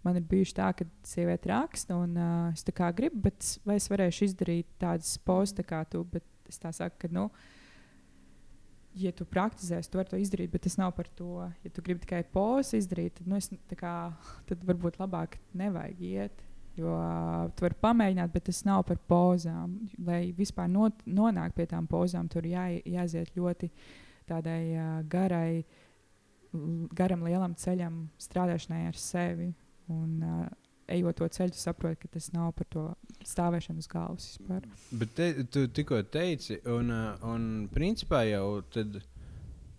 [0.00, 3.76] Man ir bijuši tā, ka sieviete raksta, un uh, es tā kā gribu, bet vai
[3.76, 6.04] es varēšu izdarīt tādas posmas, tā kā tu.
[6.08, 7.26] Bet es tā saku, ka, nu,
[8.98, 11.44] ja tu praktizēsi, tu vari to izdarīt, bet tas nav par to.
[11.64, 13.94] Ja tu gribi tikai pozu izdarīt, tad, nu, es, kā,
[14.48, 16.46] tad varbūt labāk nevajag iet.
[16.80, 16.94] Jo
[17.56, 19.76] tu vari pamēģināt, bet tas nav par pozām.
[20.06, 23.68] Lai vispār not, nonāktu pie tām pozām, tur jā, jāiziet ļoti
[24.30, 25.64] tādai uh, garai,
[26.96, 29.50] garam, lielam ceļam, strādāšanai ar sevi.
[29.90, 30.46] Un, uh,
[30.90, 32.84] ejot to ceļu, saproti, ka tas nav par to
[33.26, 34.66] stāvēšanu uz galvas vispār.
[35.02, 36.90] Bet te, tu tikko teici, un,
[37.26, 39.00] un principā jau tad,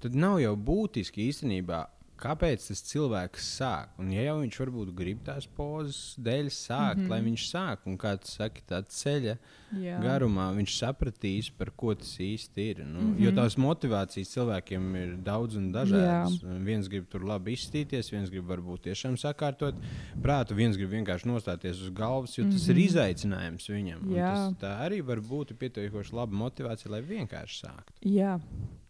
[0.04, 1.84] tad nav jau būtiski īstenībā
[2.22, 3.96] kāpēc tas cilvēks sāk.
[4.02, 7.12] Un, ja jau viņš varbūt grib tās pozas dēļ sākt, mm -hmm.
[7.12, 9.36] lai viņš sāk, un kā tu saki, tā ceļa
[9.82, 9.98] Jā.
[10.04, 12.84] garumā viņš sapratīs, par ko tas īsti ir.
[12.86, 13.24] Nu, mm -hmm.
[13.26, 16.42] Jo tās motivācijas cilvēkiem ir daudz un dažādas.
[16.42, 16.58] Jā.
[16.64, 19.76] Viens grib tur labi izstīties, viens grib varbūt tiešām sakārtot
[20.22, 22.70] prātu, viens grib vienkārši nostāties uz galvas, jo tas mm -hmm.
[22.70, 22.86] ir mhm.
[22.86, 24.00] izaicinājums viņam.
[24.16, 27.94] Tas, tā arī var būt pietiekoši laba motivācija, lai vienkārši sāktu.
[28.02, 28.40] Jā,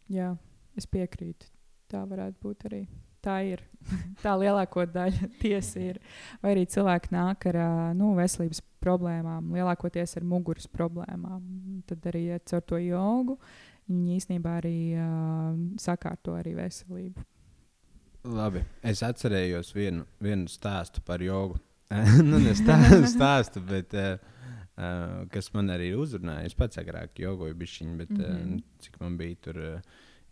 [0.09, 0.38] jā,
[0.75, 1.45] es piekrītu.
[1.91, 2.88] Tā varētu būt arī
[3.24, 3.63] tā ir.
[4.26, 5.99] tā lielāko daļu tiesa ir.
[6.43, 7.59] Vai arī cilvēki nāk ar
[7.97, 11.41] nu, veselības problēmām, lielākoties ar muguras problēmām.
[11.89, 13.38] Tad arī ja caur to jogu
[13.91, 15.51] viņi īstenībā arī uh,
[15.82, 17.26] sakārto arī veselību.
[18.32, 21.57] Labi, es atcerējos vienu, vienu stāstu par jogu.
[22.30, 24.13] nu, ne stāstu, stāstu bet uh,
[24.78, 26.45] uh, kas man arī uzrunāja.
[26.47, 28.53] Es pats agrāk jogoju bišķiņu, bet mm -hmm.
[28.55, 29.82] uh, cik man bija tur uh,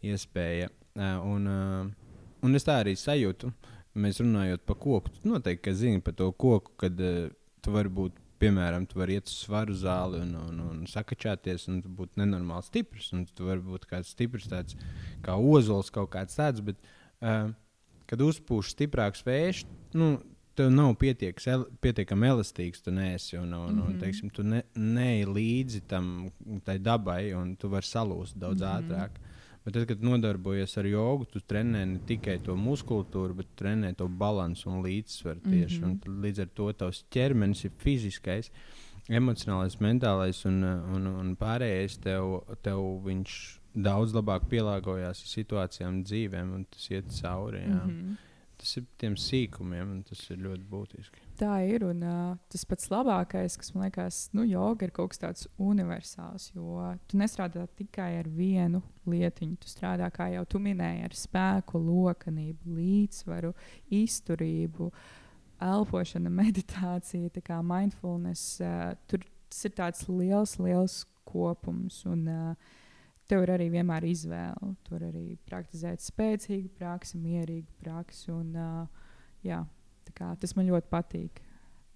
[0.01, 0.69] iespēja.
[0.95, 2.08] Uh, un, uh,
[2.45, 3.51] Un es tā arī sajūtu,
[3.99, 5.11] mēs runājot par koku.
[5.15, 7.29] Tu noteikti zini par to koku, kad uh,
[7.63, 11.81] tu vari būt, piemēram, tu vari iet uz svaru zāli un, un, un sakačāties, un
[11.83, 13.11] tu būtu nenormāli stiprs.
[13.15, 14.79] Un tu vari būt kāds stiprs, tāds
[15.25, 16.63] kā ozols, kaut kāds tāds.
[16.63, 16.79] Bet,
[17.19, 17.51] uh,
[18.09, 19.65] kad uzpūš stiprāks vējš,
[19.99, 20.15] nu,
[20.59, 23.37] tev nav el, pietiekami elastīgs, tu neesi.
[23.37, 23.85] Un, un, mm -hmm.
[23.85, 23.99] un mhm.
[23.99, 26.31] teiksim, tu ne, neej līdzi tam
[26.79, 28.79] dabai, un tu vari salūst daudz mm -hmm.
[28.79, 29.09] ātrāk.
[29.65, 34.07] Bet tad, kad nodarbojies ar jogu, tu trenē ne tikai to muskultūru, bet trenē to
[34.07, 35.79] balanci un līdzsvaru tieši.
[35.81, 36.07] Mm -hmm.
[36.07, 38.51] un līdz ar to tavs ķermenis ir fiziskais,
[39.09, 41.99] emocionālais, mentālais un, un, un pārējais.
[41.99, 47.57] Tev, tev viņš daudz labāk pielāgojās situācijām, dzīvēm, un tas iet cauri.
[47.57, 47.83] Jā.
[47.85, 48.17] Mm -hmm.
[48.57, 51.28] Tas ir tiem sīkumiem, un tas ir ļoti būtiski.
[51.39, 51.85] Tā ir.
[51.87, 56.49] Un uh, tas pats labākais, kas man liekas, nu, joga ir kaut kas tāds universāls.
[56.51, 59.55] Jo tu nestrādā tikai ar vienu lietiņu.
[59.61, 63.53] Tu strādā, kā jau tu minēji, ar spēku, lokanību, līdzsvaru,
[64.01, 64.89] izturību,
[65.69, 68.59] elpošanu, meditāciju, tā kā mindfulness.
[68.59, 72.03] Uh, tur tas ir tāds liels, liels kopums.
[72.09, 72.77] Un, uh,
[73.29, 74.71] Tev ir arī vienmēr izvēle.
[74.87, 78.31] Tur arī praktizēt spēcīgu praksi, mierīgu praksi.
[78.33, 79.11] Un, uh,
[79.45, 79.59] jā,
[80.19, 81.45] Kā, tas man ļoti patīk.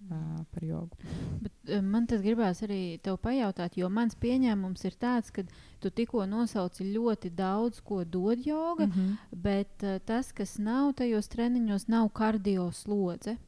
[0.04, 0.96] Uh, par jogu.
[1.40, 5.46] Bet, uh, man tas gribās arī te pajautāt, jo mans pieņēmums ir tāds, ka
[5.80, 9.14] tu tikko nosauci ļoti daudz, ko dod joga, mm -hmm.
[9.32, 13.38] bet uh, tas, kas nav tajos treniņos, nav kardio slodze.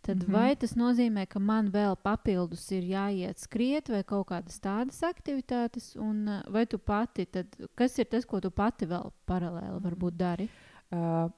[0.00, 0.32] Tad mm -hmm.
[0.32, 5.96] vai tas nozīmē, ka man vēl papildus ir jāiet skriet vai kaut kādas tādas aktivitātes,
[5.96, 10.16] un uh, vai tu pati, tad, kas ir tas, ko tu pati vēl paralēli varbūt
[10.16, 10.48] dari?
[10.90, 11.30] Uh,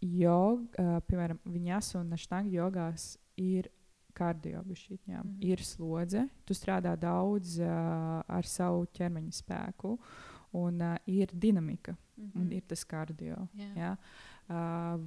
[0.00, 3.70] joga, piemēram, viņas un štanga jogās ir
[4.16, 5.36] kardio, bišķiņā, mm.
[5.44, 6.24] ir slodze.
[6.48, 9.96] Tu strādā daudz uh, ar savu ķermeņa spēku,
[10.56, 12.40] un uh, ir dinamika, mm -hmm.
[12.40, 13.46] un ir tas kardio.
[13.54, 13.76] Yeah.
[13.76, 13.96] Ja?
[14.48, 15.04] Uh,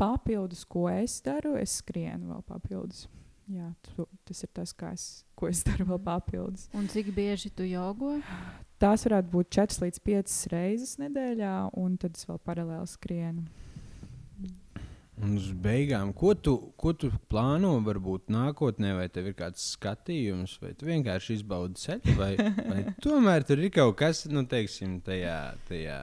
[0.00, 3.08] papildus, ko es daru, es skrienu vēl papildus.
[3.50, 6.68] Jā, tu, tas ir tas, es, ko es daru vēl papildus.
[6.72, 8.20] Un cik bieži tu jogo?
[8.78, 13.44] Tās varētu būt 4 līdz 5 reizes nedēļā, un tad es vēl paralēli skrienu.
[15.20, 20.54] Un uz beigām, ko tu, ko tu plāno varbūt nākotnē, vai tev ir kāds skatījums,
[20.62, 25.36] vai tu vienkārši izbaudi ceļu, vai, vai tomēr tur ir kaut kas, nu, teiksim, tajā,
[25.68, 25.98] tajā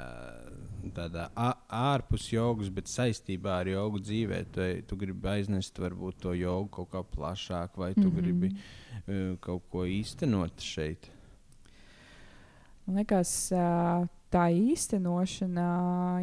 [0.96, 4.42] tādā ārpus jogas, bet saistībā ar jogu dzīvē.
[4.54, 8.22] Tu, tu gribi aiznest varbūt to jogu kaut kā plašāk, vai tu mm -hmm.
[8.22, 11.10] gribi uh, kaut ko īstenot šeit.
[12.86, 15.68] Man liekas, uh, tā īstenošana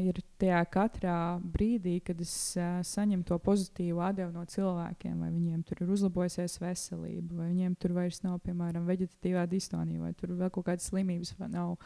[0.04, 5.62] ir tajā katrā brīdī, kad es uh, saņemu to pozitīvu atdevu no cilvēkiem, vai viņiem
[5.66, 10.52] tur ir uzlabojusies veselība, vai viņiem tur vairs nav, piemēram, veģetatīvā distonija, vai tur vēl
[10.52, 11.76] kaut kādas slimības nav.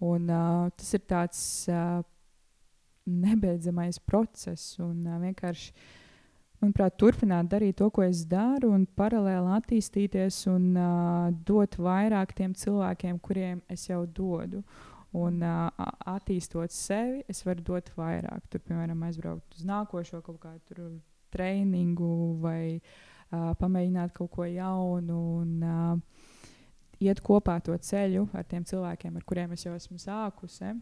[0.00, 1.40] Un, uh, tas ir tāds
[1.72, 2.00] uh,
[3.06, 5.72] nebeidzamais process un uh, vienkārši.
[6.56, 12.54] Manuprāt, turpināt darīt to, ko es daru, un paralēli attīstīties un uh, dot vairāk tiem
[12.56, 14.62] cilvēkiem, kuriem es jau dodu.
[15.16, 15.68] Un uh,
[16.16, 18.48] attīstot sevi, es varu dot vairāk.
[18.50, 20.88] Tur, piemēram, aizbraukt uz nākošo kaut kādu
[21.32, 22.10] treniņu
[22.42, 25.20] vai uh, pamēģināt kaut ko jaunu.
[25.40, 26.44] Un, uh,
[27.02, 30.72] iet kopā to ceļu ar tiem cilvēkiem, ar kuriem es jau esmu sākusi.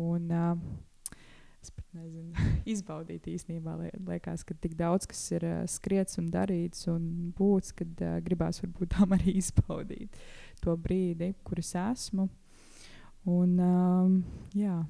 [0.00, 1.16] Un, uh,
[1.60, 2.32] es pat nezinu,
[2.74, 3.76] izbaudīt īstenībā.
[4.08, 8.62] Liekas, ka tik daudz kas ir uh, skriets un darīts un būts, kad uh, gribās
[8.64, 10.20] varbūt tam arī izbaudīt
[10.60, 12.28] to brīdi, kur es esmu.
[13.30, 14.14] Un, um,
[14.58, 14.80] jā.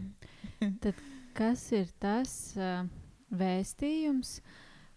[0.82, 0.98] Tad
[1.36, 2.82] kas ir tas uh,
[3.32, 4.40] vēstījums,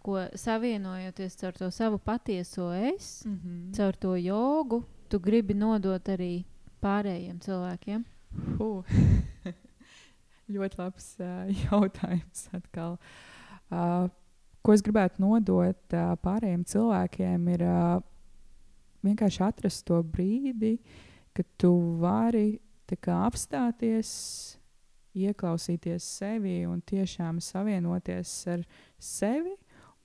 [0.04, 3.76] ko savienojoties ar to savu patieso es, mm -hmm.
[3.78, 6.44] caur to jogu, tu gribi nodot arī
[6.82, 8.04] pārējiem cilvēkiem?
[8.60, 8.84] Uh.
[10.54, 12.48] ļoti labs uh, jautājums.
[12.54, 12.98] Atkal.
[13.72, 14.10] Uh,
[14.62, 18.02] ko es gribētu nodot uh, pārējiem cilvēkiem, ir uh,
[19.04, 20.78] vienkārši atrast to brīdi,
[21.34, 22.60] kad tu vari
[23.14, 24.10] apstāties,
[25.14, 28.64] ieklausīties sevi un tiešām savienoties ar
[28.98, 29.54] sevi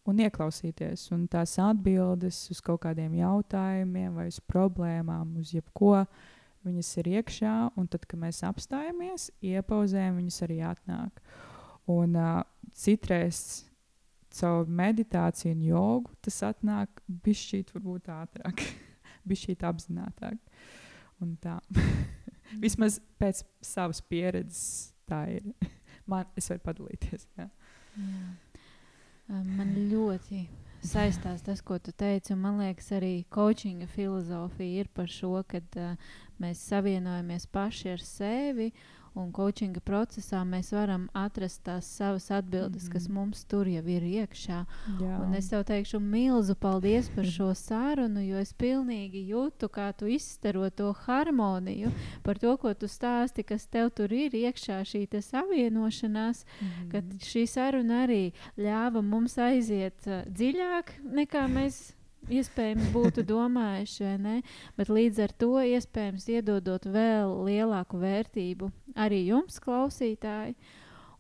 [0.09, 1.09] un ieklausīties.
[1.17, 6.03] Un tās atbildes uz kaut kādiem jautājumiem vai uz problēmām, uz jebko,
[6.67, 11.23] viņas ir iekšā, un tad, kad mēs apstājamies, iepauzējam, viņas arī atnāk.
[11.89, 12.43] Un uh,
[12.77, 13.65] citreiz
[14.39, 18.65] caur meditāciju un jogu tas atnāk bišķīt varbūt ātrāk,
[19.29, 20.37] bišķīt apzinātāk.
[21.25, 21.59] Un tā.
[22.65, 25.51] Vismaz pēc savas pieredzes tā ir.
[26.11, 27.27] Man, es varu padalīties.
[27.37, 27.49] Jā.
[27.99, 28.29] Jā.
[29.29, 30.47] Man ļoti
[30.85, 32.33] saistās tas, ko tu teici.
[32.39, 38.71] Man liekas, arī coachinga filozofija ir par šo, ka uh, mēs savienojamies paši ar sevi
[39.19, 42.93] un coachinga procesā mēs varam atrast tās savas atbildes, mm -hmm.
[42.93, 44.65] kas mums tur jau ir iekšā.
[45.01, 45.21] Jā.
[45.23, 50.07] Un es tev teikšu milzu paldies par šo sarunu, jo es pilnīgi jūtu, kā tu
[50.07, 51.91] izstaro to harmoniju
[52.23, 56.91] par to, ko tu stāsti, kas tev tur ir iekšā, šī savienošanās, mm -hmm.
[56.91, 61.98] ka šī saruna arī ļāva mums aiziet uh, dziļāk nekā mēs
[62.29, 64.35] iespējams būtu domājuši, vai ne?
[64.79, 70.57] Bet līdz ar to iespējams iedodot vēl lielāku vērtību arī jums, klausītāji.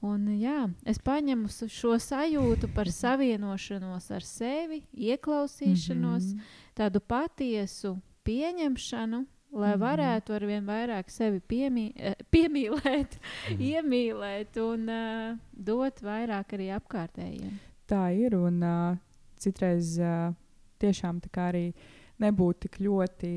[0.05, 6.55] Un, jā, es paņemu šo sajūtu par savienošanos ar sevi, ieklausīšanos, mm -hmm.
[6.79, 9.83] tādu patiesu pieņemšanu, lai mhm.
[9.83, 13.17] varētu ar vien vairāk sevi piemī, eh, piemīlēt,
[13.51, 13.63] mm.
[13.71, 17.57] iemīlēt un uh, dot vairāk arī apkārtējiem.
[17.89, 18.99] Tā ir, un uh,
[19.41, 20.35] citreiz uh,
[20.79, 21.73] tiešām arī
[22.19, 23.33] nebūt tik ļoti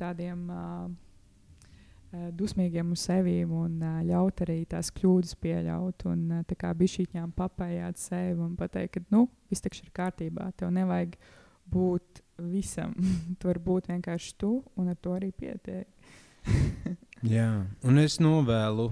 [0.00, 0.88] tādiem uh,
[2.34, 6.06] dusmīgiem uz sevi un uh, ļaut arī tās kļūdas pieļaut.
[6.10, 10.50] Un uh, tā kā bišķīņām papējāt sevi un pateikt, ka nu, viss taču ir kārtībā.
[10.56, 11.16] Tev nevajag
[11.70, 12.94] būt visam.
[13.38, 15.88] tu vari būt vienkārši tu, un ar to arī pietiek.
[17.36, 18.90] Jā, un es novēlu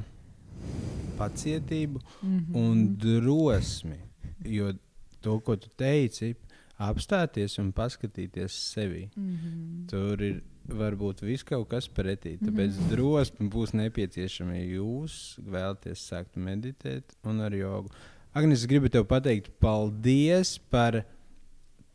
[1.18, 2.56] pacietību mm -hmm.
[2.56, 3.98] un drosmi.
[4.44, 4.72] Jo
[5.20, 6.36] to, ko tu teici,
[6.78, 9.08] apstāties un paskatīties sevi.
[9.16, 9.88] Mm -hmm.
[9.90, 12.36] Tur ir varbūt viss kaut kas pretī.
[12.38, 12.90] Tāpēc mm -hmm.
[12.90, 17.88] drosme būs nepieciešama, ja jūs vēlaties sākt meditēt un ar jogu.
[18.34, 21.04] Agnēs, es gribu te pateikt paldies par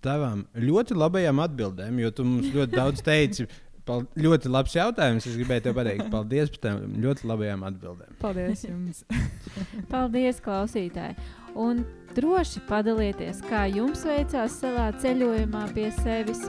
[0.02, 3.48] tavām ļoti labajām atbildēm, jo tu mums ļoti daudz teici.
[3.84, 5.26] Pal ļoti labs jautājums.
[5.28, 8.14] Es gribēju te pateikt, paldies par tām ļoti labajām atbildēm.
[8.22, 9.04] Paldies jums!
[9.94, 11.18] paldies, klausītāji!
[11.56, 11.84] Un
[12.18, 16.46] droši padalieties, kā jums veicās savā ceļojumā pie sevis.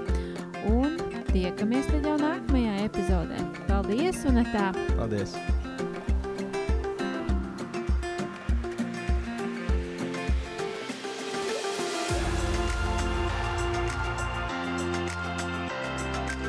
[0.70, 0.96] Un
[1.32, 3.44] tiekamies jau nākamajā epizodē.
[3.68, 4.72] Paldies un tā!
[4.96, 5.36] Paldies!